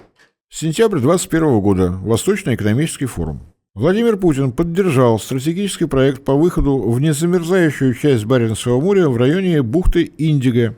Сентябрь 0.50 0.98
2021 0.98 1.60
года. 1.60 1.90
Восточный 1.90 2.54
экономический 2.54 3.06
форум. 3.06 3.40
Владимир 3.74 4.18
Путин 4.18 4.52
поддержал 4.52 5.18
стратегический 5.18 5.86
проект 5.86 6.22
по 6.22 6.34
выходу 6.34 6.82
в 6.82 7.00
незамерзающую 7.00 7.94
часть 7.94 8.26
Баренцева 8.26 8.78
моря 8.78 9.08
в 9.08 9.16
районе 9.16 9.62
бухты 9.62 10.12
Индиго, 10.18 10.76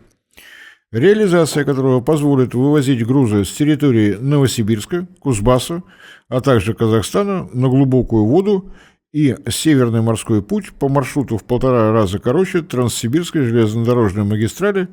реализация 0.93 1.65
которого 1.65 2.01
позволит 2.01 2.55
вывозить 2.55 3.05
грузы 3.05 3.45
с 3.45 3.51
территории 3.51 4.15
Новосибирска, 4.21 5.09
Кузбасса, 5.19 5.83
а 6.29 6.41
также 6.41 6.75
Казахстана 6.75 7.49
на 7.53 7.69
глубокую 7.69 8.25
воду 8.25 8.73
и 9.15 9.37
Северный 9.49 10.03
морской 10.03 10.43
путь 10.43 10.73
по 10.73 10.89
маршруту 10.89 11.39
в 11.39 11.45
полтора 11.45 11.93
раза 11.93 12.19
короче 12.19 12.63
Транссибирской 12.63 13.45
железнодорожной 13.45 14.25
магистрали 14.25 14.89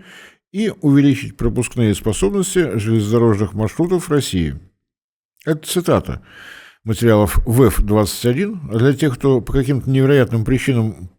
и 0.51 0.71
увеличить 0.81 1.37
пропускные 1.37 1.95
способности 1.95 2.77
железнодорожных 2.77 3.55
маршрутов 3.55 4.11
России. 4.11 4.59
Это 5.43 5.67
цитата 5.67 6.21
материалов 6.83 7.39
ВЭФ-21. 7.47 8.77
Для 8.77 8.93
тех, 8.93 9.15
кто 9.15 9.41
по 9.41 9.53
каким-то 9.53 9.89
невероятным 9.89 10.45
причинам 10.45 11.09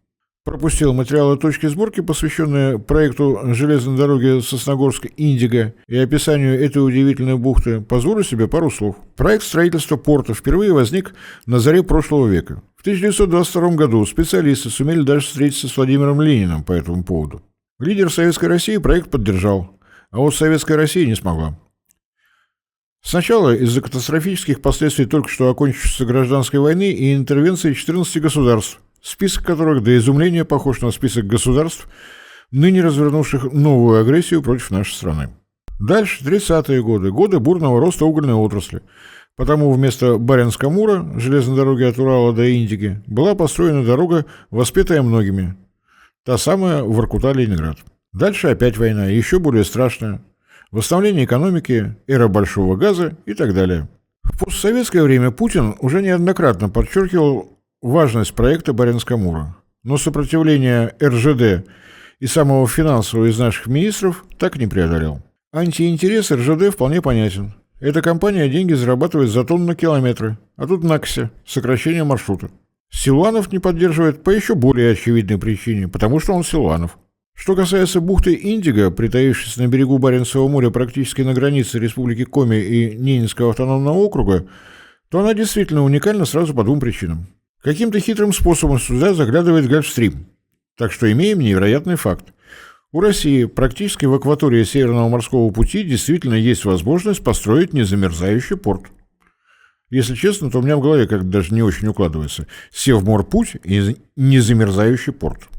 пропустил 0.45 0.93
материалы 0.93 1.37
точки 1.37 1.65
сборки, 1.67 1.99
посвященные 1.99 2.79
проекту 2.79 3.37
железной 3.53 3.97
дороги 3.97 4.39
Сосногорск-Индиго 4.39 5.73
и 5.87 5.97
описанию 5.97 6.63
этой 6.63 6.77
удивительной 6.77 7.37
бухты, 7.37 7.81
позволю 7.81 8.23
себе 8.23 8.47
пару 8.47 8.71
слов. 8.71 8.95
Проект 9.17 9.43
строительства 9.43 9.97
порта 9.97 10.33
впервые 10.33 10.71
возник 10.71 11.13
на 11.45 11.59
заре 11.59 11.83
прошлого 11.83 12.27
века. 12.27 12.61
В 12.83 12.85
1922 12.85 13.75
году 13.77 14.05
специалисты 14.05 14.69
сумели 14.69 15.03
даже 15.03 15.25
встретиться 15.25 15.69
с 15.69 15.77
Владимиром 15.77 16.19
Лениным 16.19 16.65
по 16.65 16.73
этому 16.73 17.01
поводу. 17.05 17.41
Лидер 17.79 18.11
Советской 18.11 18.47
России 18.47 18.75
проект 18.75 19.09
поддержал, 19.09 19.79
а 20.11 20.17
вот 20.17 20.35
Советская 20.35 20.75
Россия 20.75 21.05
не 21.05 21.15
смогла. 21.15 21.57
Сначала 23.01 23.55
из-за 23.55 23.79
катастрофических 23.79 24.61
последствий 24.61 25.05
только 25.05 25.29
что 25.29 25.49
окончившейся 25.49 26.05
гражданской 26.05 26.59
войны 26.59 26.91
и 26.91 27.15
интервенции 27.15 27.71
14 27.71 28.21
государств, 28.21 28.81
список 29.01 29.45
которых 29.45 29.81
до 29.81 29.95
изумления 29.97 30.43
похож 30.43 30.81
на 30.81 30.91
список 30.91 31.25
государств, 31.25 31.87
ныне 32.51 32.83
развернувших 32.83 33.53
новую 33.53 34.01
агрессию 34.01 34.41
против 34.41 34.71
нашей 34.71 34.91
страны. 34.91 35.29
Дальше 35.79 36.21
30-е 36.25 36.83
годы, 36.83 37.11
годы 37.11 37.39
бурного 37.39 37.79
роста 37.79 38.03
угольной 38.03 38.33
отрасли. 38.33 38.81
Потому 39.35 39.71
вместо 39.71 40.17
Баренска-Мура, 40.17 41.19
железной 41.19 41.57
дороги 41.57 41.83
от 41.83 41.97
Урала 41.97 42.33
до 42.33 42.47
Индики, 42.47 43.01
была 43.07 43.33
построена 43.35 43.83
дорога, 43.83 44.25
воспетая 44.51 45.01
многими, 45.01 45.55
Та 46.25 46.37
самая 46.37 46.83
Воркута-Ленинград. 46.83 47.79
Дальше 48.13 48.47
опять 48.47 48.77
война, 48.77 49.07
еще 49.07 49.39
более 49.39 49.65
страшная. 49.65 50.21
Восстановление 50.71 51.25
экономики, 51.25 51.95
эра 52.07 52.29
большого 52.29 52.77
газа 52.77 53.17
и 53.25 53.33
так 53.33 53.53
далее. 53.53 53.89
В 54.23 54.39
постсоветское 54.39 55.03
время 55.03 55.31
Путин 55.31 55.75
уже 55.79 56.01
неоднократно 56.01 56.69
подчеркивал 56.69 57.59
важность 57.81 58.33
проекта 58.33 58.71
Баренска-Мура. 58.71 59.55
Но 59.83 59.97
сопротивление 59.97 60.95
РЖД 61.03 61.67
и 62.19 62.27
самого 62.27 62.65
финансового 62.67 63.25
из 63.25 63.37
наших 63.37 63.67
министров 63.67 64.23
так 64.39 64.55
не 64.55 64.67
преодолел. 64.67 65.21
Антиинтерес 65.51 66.31
РЖД 66.31 66.73
вполне 66.73 67.01
понятен. 67.01 67.53
Эта 67.83 68.01
компания 68.01 68.47
деньги 68.47 68.71
зарабатывает 68.71 69.29
за 69.29 69.43
тонну 69.43 69.75
километры, 69.75 70.37
а 70.55 70.67
тут 70.67 70.85
накси, 70.85 71.31
сокращение 71.45 72.05
маршрута. 72.05 72.49
Силуанов 72.89 73.51
не 73.51 73.59
поддерживает 73.59 74.23
по 74.23 74.29
еще 74.29 74.55
более 74.55 74.93
очевидной 74.93 75.37
причине, 75.37 75.89
потому 75.89 76.21
что 76.21 76.31
он 76.31 76.45
Силуанов. 76.45 76.97
Что 77.35 77.57
касается 77.57 77.99
бухты 77.99 78.39
Индиго, 78.41 78.89
притаившейся 78.89 79.61
на 79.61 79.67
берегу 79.67 79.97
Баренцева 79.97 80.47
моря 80.47 80.69
практически 80.69 81.23
на 81.23 81.33
границе 81.33 81.77
Республики 81.77 82.23
Коми 82.23 82.55
и 82.55 82.95
Ненецкого 82.95 83.49
автономного 83.49 83.97
округа, 83.97 84.47
то 85.09 85.19
она 85.19 85.33
действительно 85.33 85.83
уникальна 85.83 86.23
сразу 86.23 86.53
по 86.53 86.63
двум 86.63 86.79
причинам. 86.79 87.25
Каким-то 87.61 87.99
хитрым 87.99 88.31
способом 88.31 88.79
сюда 88.79 89.13
заглядывает 89.13 89.67
Гольфстрим. 89.67 90.27
Так 90.77 90.93
что 90.93 91.11
имеем 91.11 91.39
невероятный 91.39 91.97
факт. 91.97 92.33
У 92.93 92.99
России 92.99 93.45
практически 93.45 94.05
в 94.05 94.13
акватории 94.13 94.63
Северного 94.63 95.09
морского 95.09 95.49
пути 95.49 95.83
действительно 95.83 96.35
есть 96.35 96.63
возможность 96.63 97.23
построить 97.23 97.73
незамерзающий 97.73 98.55
порт. 98.55 98.83
Если 99.89 100.13
честно, 100.13 100.51
то 100.51 100.59
у 100.59 100.61
меня 100.61 100.77
в 100.77 100.81
голове 100.81 101.07
как-то 101.07 101.25
даже 101.25 101.55
не 101.55 101.63
очень 101.63 101.87
укладывается. 101.87 102.45
Севморпуть 102.71 103.55
и 103.63 103.97
незамерзающий 104.15 105.11
порт. 105.11 105.49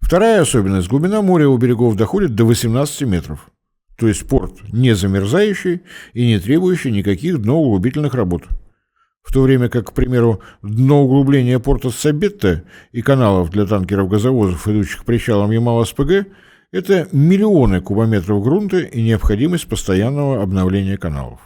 Вторая 0.00 0.42
особенность. 0.42 0.88
Глубина 0.88 1.22
моря 1.22 1.48
у 1.48 1.56
берегов 1.56 1.96
доходит 1.96 2.34
до 2.34 2.44
18 2.44 3.02
метров. 3.02 3.50
То 3.96 4.06
есть 4.06 4.28
порт 4.28 4.52
не 4.70 4.94
замерзающий 4.94 5.80
и 6.12 6.26
не 6.26 6.38
требующий 6.38 6.90
никаких 6.90 7.40
дноуглубительных 7.40 8.12
работ. 8.12 8.42
В 9.22 9.32
то 9.32 9.40
время 9.40 9.70
как, 9.70 9.88
к 9.88 9.92
примеру, 9.94 10.42
дноуглубление 10.60 11.58
порта 11.58 11.88
Сабетта 11.88 12.64
и 12.90 13.00
каналов 13.00 13.48
для 13.48 13.64
танкеров-газовозов, 13.64 14.68
идущих 14.68 15.00
к 15.00 15.04
причалам 15.06 15.52
Ямал-СПГ, 15.52 16.26
это 16.72 17.06
миллионы 17.12 17.80
кубометров 17.80 18.42
грунта 18.42 18.78
и 18.78 19.02
необходимость 19.02 19.68
постоянного 19.68 20.42
обновления 20.42 20.96
каналов. 20.96 21.38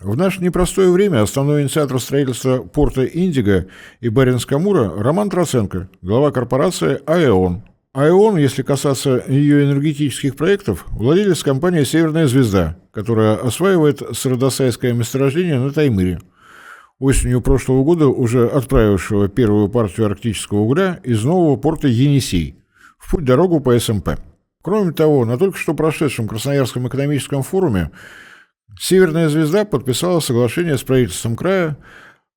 В 0.00 0.16
наше 0.16 0.40
непростое 0.40 0.92
время 0.92 1.22
основной 1.22 1.62
инициатор 1.62 2.00
строительства 2.00 2.58
порта 2.58 3.04
Индиго 3.04 3.66
и 4.00 4.08
Баренц-Камура 4.08 5.02
Роман 5.02 5.28
Троценко, 5.28 5.88
глава 6.02 6.30
корпорации 6.30 7.00
АЭОН. 7.04 7.64
АЭОН, 7.94 8.36
если 8.36 8.62
касаться 8.62 9.24
ее 9.26 9.64
энергетических 9.64 10.36
проектов, 10.36 10.86
владелец 10.90 11.42
компании 11.42 11.82
«Северная 11.82 12.28
звезда», 12.28 12.76
которая 12.92 13.34
осваивает 13.34 14.00
сыродосайское 14.12 14.92
месторождение 14.92 15.58
на 15.58 15.72
Таймыре. 15.72 16.20
Осенью 17.00 17.40
прошлого 17.40 17.82
года 17.82 18.06
уже 18.06 18.46
отправившего 18.46 19.28
первую 19.28 19.68
партию 19.68 20.06
арктического 20.06 20.60
угля 20.60 21.00
из 21.02 21.24
нового 21.24 21.56
порта 21.56 21.88
Енисей 21.88 22.62
в 22.98 23.10
путь-дорогу 23.10 23.58
по 23.58 23.76
СМП. 23.76 24.10
Кроме 24.68 24.92
того, 24.92 25.24
на 25.24 25.38
только 25.38 25.56
что 25.56 25.72
прошедшем 25.72 26.28
Красноярском 26.28 26.86
экономическом 26.88 27.42
форуме 27.42 27.90
Северная 28.78 29.30
звезда 29.30 29.64
подписала 29.64 30.20
соглашение 30.20 30.76
с 30.76 30.82
правительством 30.82 31.36
края 31.36 31.78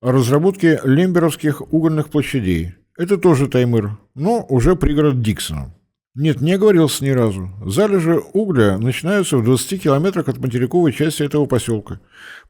о 0.00 0.12
разработке 0.12 0.80
лемберовских 0.82 1.60
угольных 1.60 2.08
площадей. 2.08 2.76
Это 2.96 3.18
тоже 3.18 3.48
Таймыр, 3.48 3.98
но 4.14 4.46
уже 4.48 4.76
пригород 4.76 5.20
Диксона. 5.20 5.74
Нет, 6.14 6.40
не 6.40 6.54
оговорился 6.54 7.04
ни 7.04 7.10
разу. 7.10 7.50
Залежи 7.66 8.18
угля 8.32 8.78
начинаются 8.78 9.36
в 9.36 9.44
20 9.44 9.82
километрах 9.82 10.28
от 10.28 10.38
материковой 10.38 10.94
части 10.94 11.22
этого 11.22 11.44
поселка. 11.44 12.00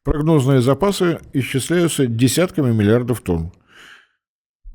Прогнозные 0.04 0.62
запасы 0.62 1.18
исчисляются 1.32 2.06
десятками 2.06 2.72
миллиардов 2.72 3.20
тонн. 3.20 3.52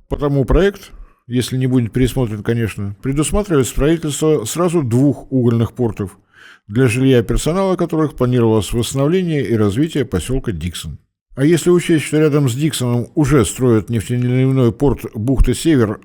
Потому 0.09 0.43
проект, 0.43 0.91
если 1.27 1.57
не 1.57 1.67
будет 1.67 1.93
пересмотрен, 1.93 2.43
конечно, 2.43 2.95
предусматривает 3.01 3.67
строительство 3.67 4.45
сразу 4.45 4.81
двух 4.83 5.31
угольных 5.31 5.73
портов– 5.73 6.17
для 6.67 6.87
жилья 6.87 7.23
персонала 7.23 7.75
которых 7.75 8.15
планировалось 8.15 8.73
восстановление 8.73 9.45
и 9.45 9.55
развитие 9.55 10.05
поселка 10.05 10.51
Диксон. 10.51 10.99
А 11.35 11.45
если 11.45 11.69
учесть, 11.69 12.05
что 12.05 12.19
рядом 12.19 12.49
с 12.49 12.55
Диксоном 12.55 13.07
уже 13.15 13.45
строят 13.45 13.89
нефтенефтяной 13.89 14.71
порт 14.71 15.05
бухты 15.13 15.53
Север 15.53 16.01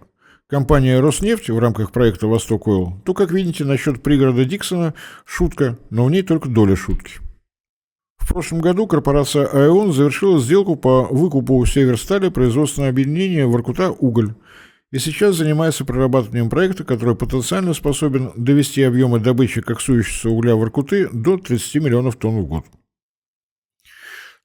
компания 0.47 1.01
«Роснефть» 1.01 1.49
в 1.49 1.59
рамках 1.59 1.91
проекта 1.91 2.27
«Восток 2.27 2.69
Ойл», 2.69 3.01
то, 3.05 3.15
как 3.15 3.33
видите, 3.33 3.65
насчет 3.65 4.03
пригорода 4.03 4.45
Диксона 4.45 4.95
шутка, 5.25 5.79
но 5.91 6.05
в 6.05 6.11
ней 6.11 6.23
только 6.23 6.49
доля 6.49 6.77
шутки. 6.77 7.15
В 8.19 8.29
прошлом 8.29 8.61
году 8.61 8.87
корпорация 8.87 9.47
«АЭОН» 9.47 9.95
завершила 9.95 10.39
сделку 10.39 10.77
по 10.77 11.05
выкупу 11.11 11.65
«Северстали» 11.65 12.29
производственного 12.29 12.91
объединения 12.91 13.47
«Воркута 13.47 13.91
Уголь» 13.91 14.35
и 14.93 14.99
сейчас 14.99 15.37
занимается 15.37 15.85
прорабатыванием 15.87 16.51
проекта, 16.51 16.85
который 16.85 17.17
потенциально 17.17 17.73
способен 17.73 18.31
довести 18.37 18.83
объемы 18.83 19.19
добычи 19.19 19.63
коксующегося 19.63 20.29
угля 20.29 20.55
в 20.55 20.63
Иркуты 20.63 21.09
до 21.13 21.39
30 21.39 21.83
миллионов 21.83 22.17
тонн 22.17 22.43
в 22.43 22.47
год. 22.47 22.67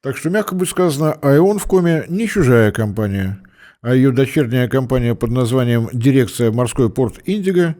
Так 0.02 0.16
что, 0.16 0.30
мягко 0.30 0.56
будет 0.56 0.70
сказано, 0.70 1.14
АЭОН 1.14 1.60
в 1.60 1.66
Коме 1.66 2.06
не 2.08 2.28
чужая 2.28 2.72
компания, 2.72 3.44
а 3.82 3.94
ее 3.94 4.12
дочерняя 4.12 4.70
компания 4.70 5.16
под 5.16 5.32
названием 5.32 5.90
«Дирекция 5.92 6.52
морской 6.52 6.90
порт 6.90 7.20
Индиго» 7.26 7.76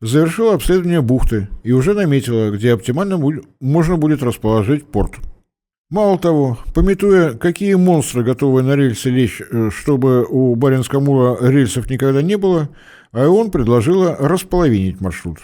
завершила 0.00 0.54
обследование 0.54 1.02
бухты 1.02 1.48
и 1.62 1.70
уже 1.70 1.94
наметила, 1.94 2.50
где 2.50 2.72
оптимально 2.72 3.20
можно 3.60 3.96
будет 3.96 4.24
расположить 4.24 4.86
порт. 4.86 5.18
Мало 5.90 6.18
того, 6.18 6.58
пометуя, 6.74 7.32
какие 7.32 7.72
монстры 7.72 8.22
готовы 8.22 8.62
на 8.62 8.76
рельсы 8.76 9.08
лечь, 9.08 9.40
э, 9.40 9.70
чтобы 9.70 10.26
у 10.28 10.54
Баренского 10.54 11.38
рельсов 11.48 11.88
никогда 11.88 12.20
не 12.20 12.36
было, 12.36 12.68
АЭОН 13.12 13.50
предложила 13.50 14.14
располовинить 14.14 15.00
маршрут. 15.00 15.38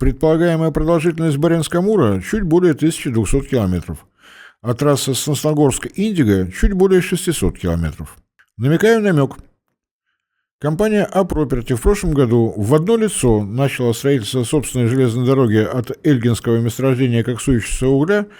Предполагаемая 0.00 0.72
продолжительность 0.72 1.36
Баренского 1.36 2.20
чуть 2.20 2.42
более 2.42 2.72
1200 2.72 3.48
километров, 3.48 4.06
а 4.60 4.74
трасса 4.74 5.12
Сосногорск-Индиго 5.12 6.50
чуть 6.50 6.72
более 6.72 7.00
600 7.00 7.56
километров. 7.56 8.16
Намекаю 8.56 9.00
намек. 9.02 9.36
Компания 10.58 11.04
«Апроперти» 11.04 11.74
в 11.74 11.80
прошлом 11.80 12.12
году 12.12 12.52
в 12.56 12.74
одно 12.74 12.96
лицо 12.96 13.44
начала 13.44 13.92
строительство 13.92 14.42
собственной 14.42 14.88
железной 14.88 15.24
дороги 15.24 15.58
от 15.58 15.96
Эльгинского 16.04 16.58
месторождения 16.58 17.22
коксующегося 17.22 17.86
угля– 17.86 18.26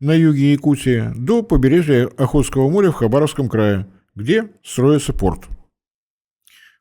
на 0.00 0.12
юге 0.12 0.52
Якутии 0.52 1.12
до 1.16 1.42
побережья 1.42 2.08
Охотского 2.16 2.68
моря 2.70 2.90
в 2.90 2.94
Хабаровском 2.94 3.48
крае, 3.48 3.86
где 4.14 4.50
строится 4.62 5.12
порт. 5.12 5.46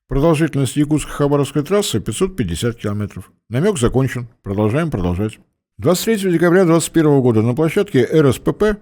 Продолжительность 0.08 0.78
Якутско-Хабаровской 0.78 1.64
трассы 1.64 2.00
550 2.00 2.78
километров. 2.78 3.32
Намек 3.50 3.78
закончен. 3.78 4.28
Продолжаем 4.42 4.90
продолжать. 4.90 5.40
23 5.80 6.32
декабря 6.32 6.64
2021 6.64 7.22
года 7.22 7.42
на 7.42 7.54
площадке 7.54 8.04
РСПП 8.06 8.78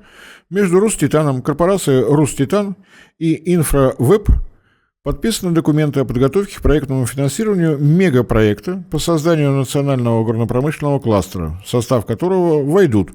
между 0.49 0.79
Руститаном, 0.79 1.41
корпорацией 1.41 2.03
Руститан 2.03 2.75
и 3.17 3.53
Инфравеб 3.53 4.29
подписаны 5.03 5.51
документы 5.51 5.99
о 5.99 6.05
подготовке 6.05 6.57
к 6.57 6.61
проектному 6.61 7.05
финансированию 7.05 7.77
мегапроекта 7.77 8.83
по 8.91 8.99
созданию 8.99 9.51
национального 9.51 10.23
горнопромышленного 10.23 10.99
кластера, 10.99 11.59
в 11.65 11.69
состав 11.69 12.05
которого 12.05 12.63
войдут 12.63 13.09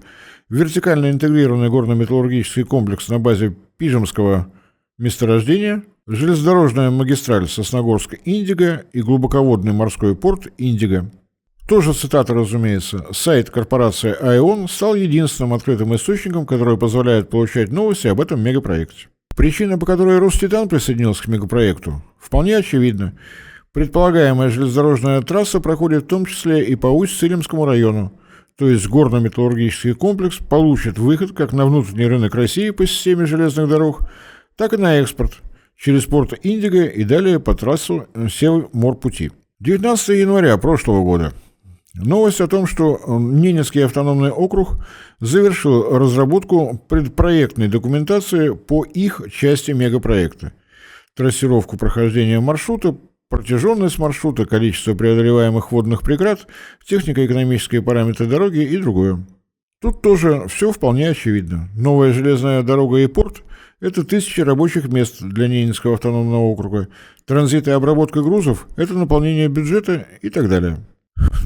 вертикально 0.51 1.11
интегрированный 1.11 1.71
горно-металлургический 1.71 2.65
комплекс 2.65 3.09
на 3.09 3.19
базе 3.19 3.57
Пижемского 3.79 4.53
месторождения, 4.99 5.85
железнодорожная 6.07 6.91
магистраль 6.91 7.49
Сосногорск-Индиго 7.49 8.85
и 8.93 9.01
глубоководный 9.01 9.73
морской 9.73 10.15
порт 10.15 10.49
Индиго. 10.59 11.11
Тоже 11.69 11.93
цитата, 11.93 12.35
разумеется. 12.35 13.07
Сайт 13.13 13.49
корпорации 13.49 14.13
АЭОН 14.13 14.69
стал 14.69 14.97
единственным 14.97 15.55
открытым 15.55 15.95
источником, 15.95 16.45
который 16.45 16.77
позволяет 16.77 17.31
получать 17.31 17.71
новости 17.71 18.09
об 18.09 18.21
этом 18.21 18.43
мегапроекте. 18.43 19.07
Причина, 19.37 19.79
по 19.79 19.87
которой 19.87 20.19
Роститан 20.19 20.69
присоединился 20.69 21.23
к 21.23 21.29
мегапроекту, 21.29 22.03
вполне 22.19 22.57
очевидна. 22.57 23.15
Предполагаемая 23.73 24.51
железнодорожная 24.51 25.23
трасса 25.23 25.61
проходит 25.61 26.03
в 26.03 26.07
том 26.09 26.27
числе 26.27 26.65
и 26.65 26.75
по 26.75 26.89
Усть-Цилимскому 26.89 27.65
району, 27.65 28.13
то 28.61 28.69
есть 28.69 28.89
горно-металлургический 28.89 29.95
комплекс, 29.95 30.37
получит 30.37 30.99
выход 30.99 31.33
как 31.33 31.55
на 31.55 31.65
внутренний 31.65 32.05
рынок 32.05 32.35
России 32.35 32.69
по 32.69 32.87
системе 32.87 33.25
железных 33.25 33.71
дорог, 33.71 34.03
так 34.55 34.75
и 34.75 34.77
на 34.77 34.97
экспорт 34.97 35.39
через 35.79 36.05
порт 36.05 36.35
Индиго 36.43 36.85
и 36.85 37.05
далее 37.05 37.41
по 37.41 37.55
трассу 37.55 38.07
Севморпути. 38.15 39.33
19 39.61 40.09
января 40.11 40.59
прошлого 40.59 41.03
года. 41.03 41.33
Новость 41.95 42.43
о 42.43 42.49
том, 42.49 42.67
что 42.67 43.01
Ненецкий 43.09 43.83
автономный 43.83 44.31
округ 44.31 44.77
завершил 45.21 45.97
разработку 45.97 46.79
предпроектной 46.87 47.69
документации 47.69 48.51
по 48.51 48.85
их 48.85 49.23
части 49.33 49.71
мегапроекта. 49.71 50.53
Трассировку 51.17 51.79
прохождения 51.79 52.41
маршрута 52.41 52.95
протяженность 53.31 53.99
маршрута, 53.99 54.45
количество 54.45 54.95
преодолеваемых 54.95 55.73
водных 55.73 56.03
преград, 56.03 56.47
технико-экономические 56.85 57.81
параметры 57.81 58.27
дороги 58.27 58.59
и 58.59 58.77
другое. 58.77 59.25
Тут 59.81 60.03
тоже 60.03 60.47
все 60.49 60.73
вполне 60.73 61.09
очевидно. 61.09 61.71
Новая 61.75 62.13
железная 62.13 62.63
дорога 62.63 62.99
и 62.99 63.07
порт– 63.07 63.43
это 63.81 64.05
тысячи 64.05 64.43
рабочих 64.43 64.89
мест 64.89 65.23
для 65.23 65.49
Ненецкого 65.49 65.95
автономного 65.95 66.43
округа. 66.43 66.89
Транзит 67.25 67.67
и 67.67 67.71
обработка 67.71 68.21
грузов– 68.21 68.67
это 68.77 68.93
наполнение 68.93 69.49
бюджета 69.49 70.07
и 70.21 70.29
так 70.29 70.51
далее. 70.51 70.79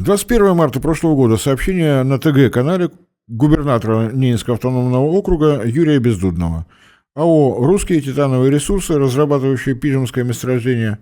21 0.00 0.56
марта 0.56 0.80
прошлого 0.80 1.14
года 1.14 1.36
сообщение 1.36 2.02
на 2.02 2.18
ТГ-канале 2.18 2.90
губернатора 3.28 4.10
Ненецкого 4.10 4.56
автономного 4.56 5.04
округа 5.04 5.62
Юрия 5.64 5.98
Бездудного. 5.98 6.66
АО 7.14 7.64
«Русские 7.64 8.00
титановые 8.00 8.50
ресурсы», 8.50 8.98
разрабатывающие 8.98 9.76
Пижемское 9.76 10.24
месторождение, 10.24 10.98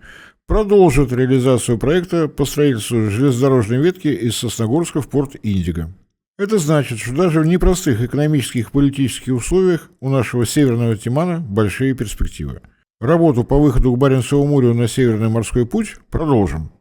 продолжит 0.47 1.13
реализацию 1.13 1.79
проекта 1.79 2.29
по 2.29 2.45
строительству 2.45 3.11
железнодорожной 3.11 3.79
ветки 3.79 4.09
из 4.09 4.37
Сосногорска 4.37 5.01
в 5.01 5.09
порт 5.09 5.37
Индиго. 5.43 5.93
Это 6.39 6.59
значит, 6.59 6.99
что 6.99 7.15
даже 7.15 7.41
в 7.41 7.47
непростых 7.47 8.03
экономических 8.03 8.69
и 8.69 8.73
политических 8.73 9.35
условиях 9.35 9.91
у 10.01 10.09
нашего 10.09 10.47
Северного 10.47 10.97
Тимана 10.97 11.41
большие 11.41 11.95
перспективы. 11.95 12.63
Работу 13.01 13.45
по 13.45 13.59
выходу 13.59 13.93
к 13.93 13.99
Баренцеву 13.99 14.47
морю 14.47 14.75
на 14.75 14.89
Северный 14.89 15.29
морской 15.29 15.67
путь 15.67 15.97
продолжим. 16.11 16.73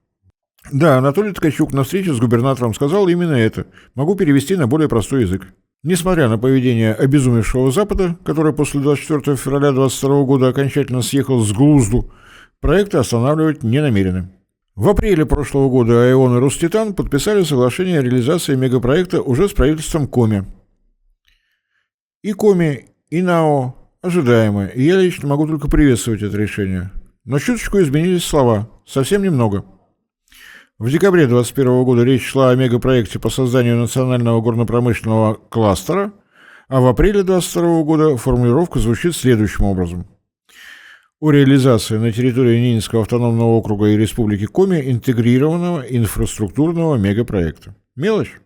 Да, 0.71 0.97
Анатолий 0.97 1.33
Ткачук 1.33 1.73
на 1.73 1.83
встрече 1.83 2.13
с 2.13 2.19
губернатором 2.19 2.73
сказал 2.73 3.07
именно 3.07 3.33
это. 3.33 3.65
Могу 3.95 4.15
перевести 4.15 4.55
на 4.55 4.67
более 4.67 4.87
простой 4.87 5.21
язык. 5.21 5.47
Несмотря 5.83 6.29
на 6.29 6.37
поведение 6.37 6.93
обезумевшего 6.93 7.71
Запада, 7.71 8.17
который 8.23 8.53
после 8.53 8.79
24 8.81 9.35
февраля 9.35 9.71
22 9.71 10.23
года 10.23 10.47
окончательно 10.49 11.01
съехал 11.01 11.43
с 11.43 11.51
глузду, 11.51 12.11
проекты 12.61 12.97
останавливать 12.97 13.63
не 13.63 13.81
намерены. 13.81 14.29
В 14.75 14.87
апреле 14.87 15.25
прошлого 15.25 15.69
года 15.69 16.03
АЭОН 16.05 16.37
и 16.37 16.39
Роститан 16.39 16.93
подписали 16.93 17.43
соглашение 17.43 17.99
о 17.99 18.03
реализации 18.03 18.55
мегапроекта 18.55 19.21
уже 19.21 19.49
с 19.49 19.53
правительством 19.53 20.07
Коми. 20.07 20.45
И 22.21 22.31
Коми, 22.31 22.85
и 23.09 23.21
НАО 23.21 23.75
ожидаемо, 24.01 24.67
и 24.67 24.83
я 24.83 24.97
лично 24.97 25.27
могу 25.27 25.47
только 25.47 25.67
приветствовать 25.67 26.21
это 26.21 26.37
решение. 26.37 26.91
Но 27.25 27.39
чуточку 27.39 27.79
изменились 27.79 28.23
слова, 28.23 28.69
совсем 28.85 29.23
немного. 29.23 29.65
В 30.79 30.89
декабре 30.89 31.27
2021 31.27 31.83
года 31.83 32.03
речь 32.03 32.25
шла 32.25 32.51
о 32.51 32.55
мегапроекте 32.55 33.19
по 33.19 33.29
созданию 33.29 33.77
национального 33.77 34.41
горно-промышленного 34.41 35.35
кластера, 35.49 36.13
А 36.67 36.79
в 36.79 36.87
апреле 36.87 37.23
2022 37.23 37.83
года 37.83 38.17
формулировка 38.17 38.79
звучит 38.79 39.15
следующим 39.15 39.65
образом. 39.65 40.07
О 41.21 41.29
реализации 41.29 41.97
на 41.97 42.11
территории 42.11 42.59
Ненецкого 42.59 43.03
автономного 43.03 43.49
округа 43.49 43.89
и 43.89 43.95
Республики 43.95 44.47
Коми 44.47 44.81
интегрированного 44.91 45.81
инфраструктурного 45.81 46.95
мегапроекта. 46.95 47.75
Мелочь? 47.95 48.41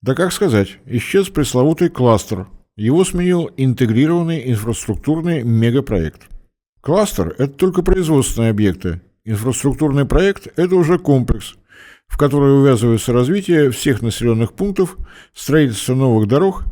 Да 0.00 0.14
как 0.14 0.32
сказать, 0.32 0.78
исчез 0.86 1.28
пресловутый 1.28 1.90
кластер. 1.90 2.46
Его 2.76 3.04
сменил 3.04 3.50
интегрированный 3.58 4.50
инфраструктурный 4.50 5.42
мегапроект. 5.42 6.30
Кластер– 6.80 7.34
это 7.38 7.52
только 7.52 7.82
производственные 7.82 8.52
объекты. 8.52 9.02
Инфраструктурный 9.24 10.06
проект– 10.06 10.48
это 10.56 10.76
уже 10.76 10.98
комплекс, 10.98 11.56
в 12.06 12.16
который 12.16 12.58
увязывается 12.58 13.12
развитие 13.12 13.70
всех 13.70 14.00
населенных 14.00 14.54
пунктов, 14.54 14.96
строительство 15.34 15.94
новых 15.94 16.26
дорог 16.26 16.64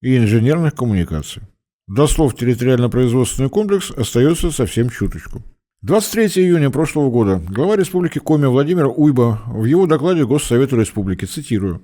и 0.00 0.16
инженерных 0.16 0.76
коммуникаций. 0.76 1.42
До 1.90 2.06
слов 2.06 2.36
территориально-производственный 2.36 3.48
комплекс 3.48 3.90
остается 3.90 4.52
совсем 4.52 4.90
чуточку. 4.90 5.42
23 5.82 6.44
июня 6.44 6.70
прошлого 6.70 7.10
года 7.10 7.42
глава 7.48 7.74
Республики 7.74 8.20
Коми 8.20 8.46
Владимир 8.46 8.86
Уйба 8.94 9.42
в 9.46 9.64
его 9.64 9.88
докладе 9.88 10.24
Госсовету 10.24 10.78
Республики, 10.78 11.24
цитирую, 11.24 11.82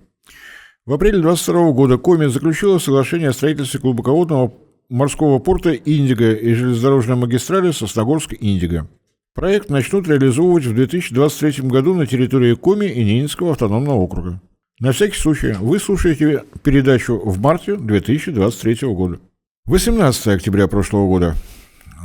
в 0.85 0.93
апреле 0.93 1.19
22 1.19 1.73
года 1.73 1.99
Коми 1.99 2.27
заключила 2.27 2.79
соглашение 2.79 3.31
о 3.31 3.33
строительстве 3.33 3.81
глубоководного 3.81 4.55
морского 4.89 5.41
порта 5.41 5.75
Индиго 5.75 6.35
и 6.35 6.55
железнодорожной 6.55 7.17
магистрали 7.17 7.73
Сосногорск-Индиго. 7.73 8.87
Проект 9.35 9.71
начнут 9.71 10.07
реализовывать 10.07 10.67
в 10.67 10.73
2023 10.73 11.69
году 11.69 11.95
на 11.95 12.07
территории 12.07 12.55
Коми 12.55 12.87
и 12.87 13.03
Ненецкого 13.03 13.51
автономного 13.51 13.97
округа. 13.97 14.41
На 14.79 14.93
всякий 14.93 15.19
случай, 15.19 15.57
вы 15.59 15.81
слушаете 15.81 16.45
передачу 16.63 17.19
в 17.19 17.41
марте 17.41 17.75
2023 17.75 18.87
года. 18.95 19.19
18 19.67 20.29
октября 20.29 20.69
прошлого 20.69 21.09
года. 21.09 21.35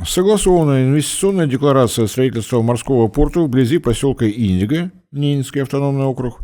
Согласована 0.04 0.82
инвестиционная 0.82 1.46
декларация 1.46 2.08
строительства 2.08 2.60
морского 2.60 3.06
порта 3.06 3.38
вблизи 3.38 3.78
поселка 3.78 4.28
Индиго, 4.28 4.90
Ненецкий 5.12 5.62
автономный 5.62 6.06
округ, 6.06 6.40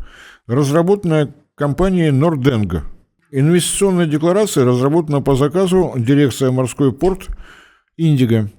разработанная 0.46 1.34
компанией 1.56 2.12
Норденго. 2.12 2.84
Инвестиционная 3.32 4.06
декларация 4.06 4.64
разработана 4.64 5.20
по 5.20 5.34
заказу 5.34 5.92
дирекция 5.96 6.52
морской 6.52 6.92
порт 6.92 7.26
Индиго. 7.96 8.50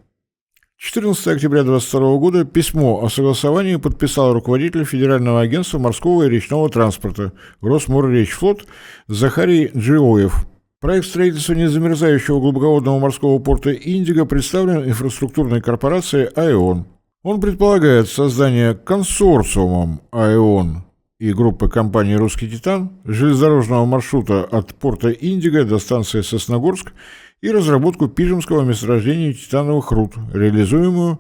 14 0.76 1.28
октября 1.28 1.64
2022 1.64 2.18
года 2.18 2.44
письмо 2.44 3.02
о 3.02 3.10
согласовании 3.10 3.78
подписал 3.78 4.34
руководитель 4.34 4.84
Федерального 4.84 5.40
агентства 5.40 5.80
морского 5.80 6.24
и 6.24 6.30
речного 6.30 6.70
транспорта 6.70 7.32
Росморречфлот 7.62 8.66
Захарий 9.08 9.72
Джиоев. 9.74 10.46
Проект 10.82 11.08
строительства 11.08 11.56
незамерзающего 11.56 12.40
глубоководного 12.40 13.00
морского 13.00 13.38
порта 13.40 13.74
Индиго 13.74 14.24
представлен 14.24 14.88
инфраструктурной 14.88 15.62
корпорацией 15.62 16.28
«АЭОН». 16.28 16.86
Он 17.22 17.42
предполагает 17.42 18.08
создание 18.08 18.76
консорциумом 18.76 20.00
«АЭОН» 20.12 20.84
и 21.20 21.34
группы 21.34 21.68
компании 21.68 22.14
«Русский 22.14 22.50
Титан» 22.50 22.92
железнодорожного 23.04 23.84
маршрута 23.84 24.46
от 24.46 24.74
порта 24.74 25.10
Индиго 25.12 25.66
до 25.66 25.80
станции 25.80 26.22
Сосногорск 26.22 26.94
и 27.42 27.52
разработку 27.52 28.08
пижемского 28.08 28.62
месторождения 28.62 29.34
титановых 29.34 29.92
руд, 29.92 30.14
реализуемую 30.34 31.20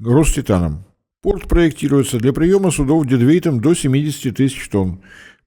Роститаном. 0.00 0.84
Порт 1.22 1.46
проектируется 1.46 2.18
для 2.18 2.32
приема 2.32 2.72
судов 2.72 3.06
дедвейтом 3.06 3.60
до 3.60 3.74
70 3.74 4.34
тысяч 4.34 4.68
тонн, 4.68 5.00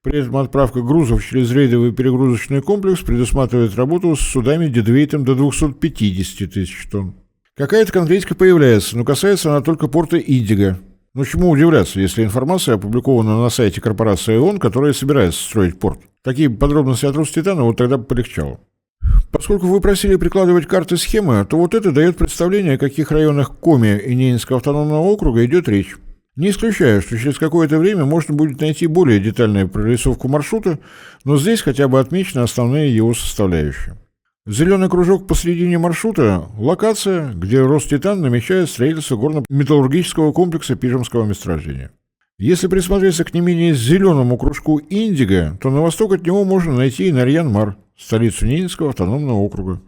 при 0.04 0.20
этом 0.20 0.36
отправка 0.36 0.82
грузов 0.82 1.24
через 1.24 1.50
рейдовый 1.50 1.90
перегрузочный 1.90 2.60
комплекс 2.60 3.00
предусматривает 3.00 3.74
работу 3.74 4.14
с 4.14 4.20
судами 4.20 4.68
дедвейтом 4.68 5.24
до 5.24 5.34
250 5.34 6.52
тысяч 6.52 6.86
тонн. 6.92 7.14
Какая-то 7.56 7.90
конкретика 7.90 8.34
появляется, 8.34 8.98
но 8.98 9.04
касается 9.04 9.50
она 9.50 9.62
только 9.62 9.88
порта 9.88 10.18
Индиго. 10.18 10.78
Но 11.14 11.24
чему 11.24 11.48
удивляться, 11.48 12.00
если 12.00 12.22
информация 12.22 12.74
опубликована 12.74 13.40
на 13.42 13.48
сайте 13.48 13.80
корпорации 13.80 14.36
ООН, 14.36 14.58
которая 14.58 14.92
собирается 14.92 15.42
строить 15.42 15.78
порт? 15.78 16.00
Такие 16.22 16.50
подробности 16.50 17.06
от 17.06 17.16
Роститана 17.16 17.62
вот 17.62 17.78
тогда 17.78 17.96
полегчало. 17.96 18.60
Поскольку 19.30 19.68
вы 19.68 19.80
просили 19.80 20.16
прикладывать 20.16 20.66
карты 20.66 20.98
схемы, 20.98 21.46
то 21.48 21.56
вот 21.56 21.72
это 21.72 21.92
дает 21.92 22.18
представление, 22.18 22.74
о 22.74 22.78
каких 22.78 23.10
районах 23.10 23.56
Коми 23.58 23.98
и 23.98 24.14
Ненецкого 24.14 24.58
автономного 24.58 25.00
округа 25.00 25.46
идет 25.46 25.66
речь. 25.66 25.96
Не 26.36 26.50
исключаю, 26.50 27.00
что 27.00 27.16
через 27.16 27.38
какое-то 27.38 27.78
время 27.78 28.04
можно 28.04 28.34
будет 28.34 28.60
найти 28.60 28.88
более 28.88 29.20
детальную 29.20 29.68
прорисовку 29.68 30.26
маршрута, 30.26 30.80
но 31.24 31.38
здесь 31.38 31.62
хотя 31.62 31.86
бы 31.86 32.00
отмечены 32.00 32.40
основные 32.40 32.94
его 32.94 33.14
составляющие. 33.14 33.96
Зеленый 34.46 34.90
кружок 34.90 35.28
посредине 35.28 35.78
маршрута– 35.78 36.48
локация, 36.58 37.32
где 37.32 37.62
Роститан 37.62 38.20
намечает 38.20 38.68
строительство 38.68 39.16
горно-металлургического 39.16 40.32
комплекса 40.32 40.74
Пижемского 40.74 41.24
месторождения. 41.24 41.92
Если 42.36 42.66
присмотреться 42.66 43.24
к 43.24 43.32
не 43.32 43.40
менее 43.40 43.72
зеленому 43.72 44.36
кружку 44.36 44.80
Индиго, 44.90 45.56
то 45.62 45.70
на 45.70 45.80
восток 45.82 46.14
от 46.14 46.26
него 46.26 46.44
можно 46.44 46.74
найти 46.74 47.08
и 47.08 47.12
Нарьян-Мар, 47.12 47.76
столицу 47.96 48.44
Ненецкого 48.46 48.90
автономного 48.90 49.36
округа. 49.38 49.80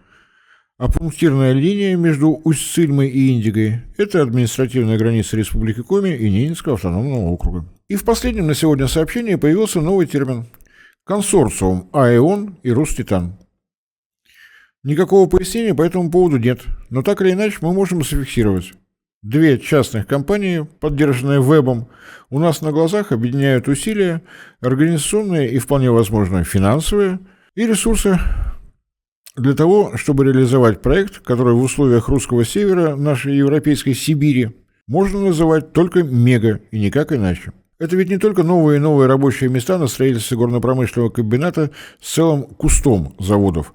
А 0.78 0.90
пунктирная 0.90 1.52
линия 1.52 1.96
между 1.96 2.38
Усть-Цильмой 2.44 3.08
и 3.08 3.32
Индигой– 3.32 3.80
это 3.96 4.20
административная 4.20 4.98
граница 4.98 5.38
Республики 5.38 5.80
Коми 5.80 6.10
и 6.10 6.30
Ненецкого 6.30 6.74
автономного 6.74 7.30
округа. 7.30 7.64
И 7.88 7.96
в 7.96 8.04
последнем 8.04 8.46
на 8.46 8.54
сегодня 8.54 8.86
сообщении 8.86 9.36
появился 9.36 9.80
новый 9.80 10.06
термин– 10.06 10.44
консорциум 11.06 11.88
АЭОН 11.94 12.58
и 12.62 12.72
Роститан. 12.72 13.38
Никакого 14.84 15.26
пояснения 15.30 15.74
по 15.74 15.80
этому 15.80 16.10
поводу 16.10 16.36
нет, 16.36 16.60
но 16.90 17.02
так 17.02 17.22
или 17.22 17.30
иначе 17.32 17.56
мы 17.62 17.72
можем 17.72 18.04
зафиксировать. 18.04 18.74
Две 19.22 19.58
частных 19.58 20.06
компании, 20.06 20.68
поддержанные 20.80 21.40
вебом, 21.40 21.88
у 22.28 22.38
нас 22.38 22.60
на 22.60 22.70
глазах 22.70 23.12
объединяют 23.12 23.66
усилия, 23.66 24.20
организационные 24.60 25.52
и 25.52 25.58
вполне 25.58 25.90
возможно 25.90 26.44
финансовые, 26.44 27.18
и 27.54 27.66
ресурсы 27.66 28.20
для 29.36 29.54
того, 29.54 29.96
чтобы 29.96 30.24
реализовать 30.24 30.80
проект, 30.80 31.18
который 31.18 31.54
в 31.54 31.62
условиях 31.62 32.08
русского 32.08 32.44
севера, 32.44 32.96
нашей 32.96 33.36
европейской 33.36 33.92
Сибири, 33.92 34.56
можно 34.86 35.20
называть 35.20 35.72
только 35.72 36.02
мега 36.02 36.60
и 36.70 36.80
никак 36.80 37.12
иначе. 37.12 37.52
Это 37.78 37.96
ведь 37.96 38.08
не 38.08 38.18
только 38.18 38.42
новые 38.42 38.78
и 38.78 38.80
новые 38.80 39.06
рабочие 39.06 39.50
места 39.50 39.76
на 39.76 39.86
строительстве 39.86 40.38
горно-промышленного 40.38 41.10
комбината 41.10 41.70
с 42.00 42.14
целым 42.14 42.44
кустом 42.44 43.14
заводов, 43.18 43.74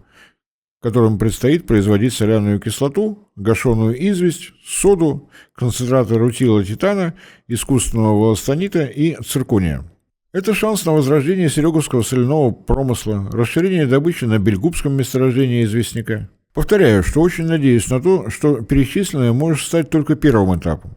которым 0.81 1.19
предстоит 1.19 1.67
производить 1.67 2.13
соляную 2.13 2.59
кислоту, 2.59 3.29
гашеную 3.35 3.95
известь, 4.09 4.53
соду, 4.65 5.29
концентраты 5.53 6.15
рутила 6.15 6.63
титана, 6.63 7.13
искусственного 7.47 8.19
волостонита 8.19 8.85
и 8.85 9.15
циркония. 9.23 9.90
Это 10.33 10.53
шанс 10.53 10.85
на 10.85 10.93
возрождение 10.93 11.49
Сереговского 11.49 12.03
соляного 12.03 12.51
промысла, 12.51 13.29
расширение 13.33 13.85
добычи 13.85 14.23
на 14.23 14.39
Бельгубском 14.39 14.93
месторождении 14.93 15.65
известняка. 15.65 16.29
Повторяю, 16.53 17.03
что 17.03 17.19
очень 17.19 17.47
надеюсь 17.47 17.89
на 17.89 18.01
то, 18.01 18.29
что 18.29 18.61
перечисленное 18.61 19.33
может 19.33 19.65
стать 19.65 19.89
только 19.89 20.15
первым 20.15 20.57
этапом. 20.57 20.95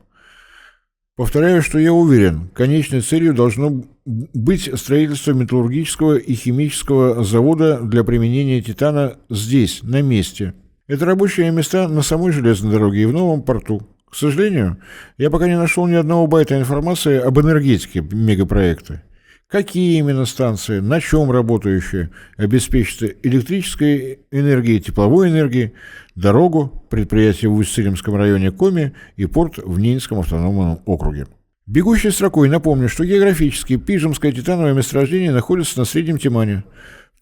Повторяю, 1.17 1.63
что 1.63 1.81
я 1.81 1.93
уверен, 1.93 2.49
конечной 2.55 3.01
целью 3.01 3.35
должно 3.35 3.85
быть 4.05 4.71
строительство 4.79 5.33
металлургического 5.33 6.15
и 6.15 6.35
химического 6.35 7.25
завода 7.25 7.81
для 7.81 8.05
применения 8.05 8.63
титана 8.63 9.17
здесь, 9.31 9.81
на 9.83 10.01
месте. 10.01 10.55
Это 10.87 11.07
рабочие 11.07 11.51
места 11.51 11.89
на 11.89 12.03
самой 12.03 12.31
железной 12.31 12.71
дороге 12.71 13.03
и 13.03 13.07
в 13.07 13.13
новом 13.13 13.43
порту. 13.43 13.83
К 14.09 14.15
сожалению, 14.15 14.79
я 15.19 15.29
пока 15.29 15.49
не 15.49 15.59
нашел 15.59 15.89
ни 15.89 15.95
одного 15.95 16.29
байта 16.29 16.57
информации 16.57 17.19
об 17.19 17.41
энергетике 17.41 18.01
мегапроекта. 18.01 19.03
Какие 19.49 19.99
именно 19.99 20.25
станции, 20.25 20.81
на 20.81 21.01
чем 21.01 21.31
работающие, 21.31 22.11
обеспечат 22.37 23.17
электрической 23.23 24.21
энергией, 24.31 24.81
тепловой 24.81 25.29
энергией, 25.29 25.75
дорогу, 26.15 26.85
предприятие 26.91 27.51
в 27.51 27.55
Усть-Силимском 27.55 28.17
районе 28.17 28.51
Коми 28.51 28.95
и 29.17 29.27
порт 29.27 29.59
в 29.59 29.79
Ненецком 29.79 30.21
автономном 30.21 30.81
округе. 30.87 31.27
Бегущей 31.67 32.11
строкой 32.11 32.49
напомню, 32.49 32.89
что 32.89 33.05
географически 33.05 33.77
Пижемское 33.77 34.33
титановое 34.33 34.75
месторождение 34.75 35.33
находится 35.33 35.79
на 35.79 35.85
Среднем 35.85 36.19
Тимане, 36.19 36.65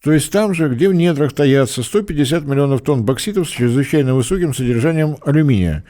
то 0.03 0.11
есть 0.11 0.31
там 0.31 0.53
же, 0.53 0.67
где 0.67 0.89
в 0.89 0.93
недрах 0.93 1.31
таятся 1.31 1.81
150 1.81 2.43
миллионов 2.43 2.81
тонн 2.81 3.05
бокситов 3.05 3.47
с 3.47 3.51
чрезвычайно 3.51 4.15
высоким 4.15 4.53
содержанием 4.53 5.15
алюминия, 5.25 5.85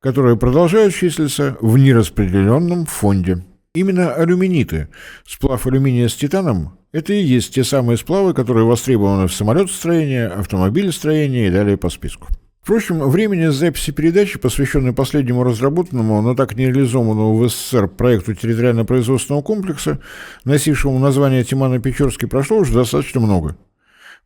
которые 0.00 0.36
продолжают 0.36 0.94
числиться 0.94 1.56
в 1.60 1.78
нераспределенном 1.78 2.86
фонде. 2.86 3.44
Именно 3.76 4.14
алюминиты, 4.14 4.88
сплав 5.26 5.66
алюминия 5.66 6.08
с 6.08 6.14
титаном, 6.14 6.78
это 6.92 7.12
и 7.12 7.22
есть 7.22 7.52
те 7.52 7.62
самые 7.62 7.98
сплавы, 7.98 8.32
которые 8.32 8.64
востребованы 8.64 9.28
в 9.28 9.34
самолетостроении, 9.34 10.22
автомобилестроении 10.22 11.46
и 11.46 11.50
далее 11.50 11.76
по 11.76 11.90
списку. 11.90 12.28
Впрочем, 12.62 13.00
времени 13.00 13.48
записи 13.48 13.90
передачи, 13.90 14.38
посвященной 14.38 14.94
последнему 14.94 15.44
разработанному, 15.44 16.22
но 16.22 16.34
так 16.34 16.56
не 16.56 16.68
реализованному 16.68 17.36
в 17.36 17.46
СССР 17.50 17.88
проекту 17.88 18.34
территориально-производственного 18.34 19.42
комплекса, 19.42 20.00
носившему 20.46 20.98
название 20.98 21.44
Тимано-Печорский, 21.44 22.28
прошло 22.28 22.56
уже 22.56 22.72
достаточно 22.72 23.20
много. 23.20 23.58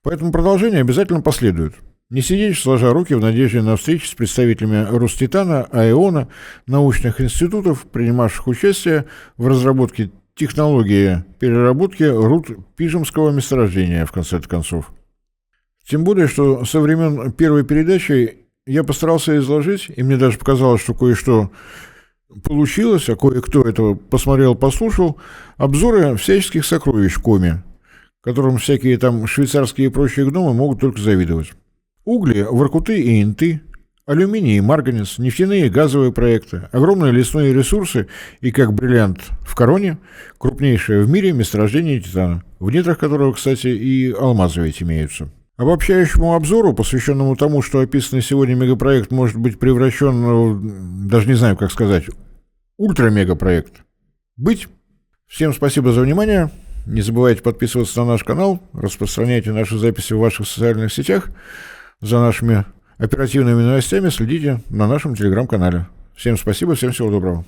Поэтому 0.05 0.31
продолжение 0.31 0.83
обязательно 0.83 1.23
последует. 1.23 1.75
Не 2.11 2.23
сидеть, 2.23 2.59
сложа 2.59 2.93
руки 2.93 3.15
в 3.15 3.21
надежде 3.21 3.63
на 3.63 3.77
встречи 3.77 4.09
с 4.09 4.15
представителями 4.15 4.85
Роститана, 4.85 5.63
АЭОНа, 5.71 6.27
научных 6.67 7.21
институтов, 7.21 7.85
принимавших 7.85 8.49
участие 8.49 9.05
в 9.37 9.47
разработке 9.47 10.11
технологии 10.35 11.25
переработки 11.39 12.03
руд 12.03 12.49
пижемского 12.75 13.31
месторождения, 13.31 14.07
в 14.07 14.13
конце 14.13 14.41
концов. 14.41 14.91
Тем 15.87 16.03
более, 16.03 16.27
что 16.27 16.65
со 16.65 16.81
времен 16.81 17.31
первой 17.31 17.63
передачи 17.63 18.39
я 18.67 18.83
постарался 18.83 19.39
изложить, 19.39 19.89
и 19.95 20.03
мне 20.03 20.17
даже 20.17 20.37
показалось, 20.37 20.83
что 20.83 20.95
кое-что 20.95 21.53
получилось, 22.43 23.09
а 23.09 23.15
кое-кто 23.15 23.63
это 23.63 23.95
посмотрел, 23.95 24.57
послушал, 24.57 25.21
обзоры 25.59 26.17
всяческих 26.17 26.65
сокровищ 26.65 27.13
в 27.13 27.23
Коме, 27.23 27.63
которым 28.21 28.59
всякие 28.59 28.99
там 28.99 29.29
швейцарские 29.29 29.87
и 29.87 29.91
прочие 29.91 30.27
гномы 30.27 30.55
могут 30.55 30.81
только 30.81 31.01
завидовать. 31.01 31.53
Угли, 32.05 32.43
воркуты 32.43 33.01
и 33.01 33.23
инты, 33.23 33.61
алюминий 34.07 34.61
марганец, 34.61 35.19
нефтяные 35.19 35.67
и 35.67 35.71
газовые 35.71 36.13
проекты, 36.13 36.69
огромные 36.73 37.13
лесные 37.13 37.53
ресурсы 37.53 38.09
и, 38.41 38.51
как 38.51 38.73
бриллиант 38.73 39.21
в 39.43 39.55
короне, 39.55 39.99
крупнейшее 40.39 41.03
в 41.03 41.11
мире 41.11 41.33
месторождение 41.33 42.01
титана, 42.01 42.43
в 42.59 42.71
недрах 42.71 42.99
которого, 42.99 43.33
кстати, 43.33 43.69
и 43.69 44.13
алмазы 44.13 44.63
ведь 44.63 44.83
имеются. 44.83 45.31
Обобщающему 45.59 46.35
обзору, 46.35 46.73
посвященному 46.73 47.37
тому, 47.37 47.61
что 47.61 47.81
описанный 47.81 48.23
сегодня 48.23 48.55
мегапроект 48.55 49.11
может 49.11 49.37
быть 49.37 49.59
превращен, 49.59 51.07
даже 51.07 51.29
не 51.29 51.35
знаю, 51.35 51.57
как 51.59 51.71
сказать, 51.71 52.07
ультра-мегапроект, 52.79 53.83
быть. 54.39 54.69
Всем 55.27 55.53
спасибо 55.53 55.93
за 55.93 56.01
внимание. 56.01 56.51
Не 56.87 57.03
забывайте 57.03 57.43
подписываться 57.43 58.01
на 58.01 58.07
наш 58.07 58.25
канал, 58.25 58.59
распространяйте 58.73 59.53
наши 59.53 59.77
записи 59.77 60.15
в 60.15 60.19
ваших 60.19 60.49
социальных 60.49 60.93
сетях. 60.93 61.31
За 62.01 62.19
нашими 62.19 62.65
оперативными 62.97 63.63
новостями 63.63 64.09
следите 64.09 64.63
на 64.71 64.87
нашем 64.87 65.15
телеграм-канале. 65.15 65.87
Всем 66.17 66.39
спасибо, 66.39 66.75
всем 66.75 66.93
всего 66.93 67.11
доброго. 67.11 67.45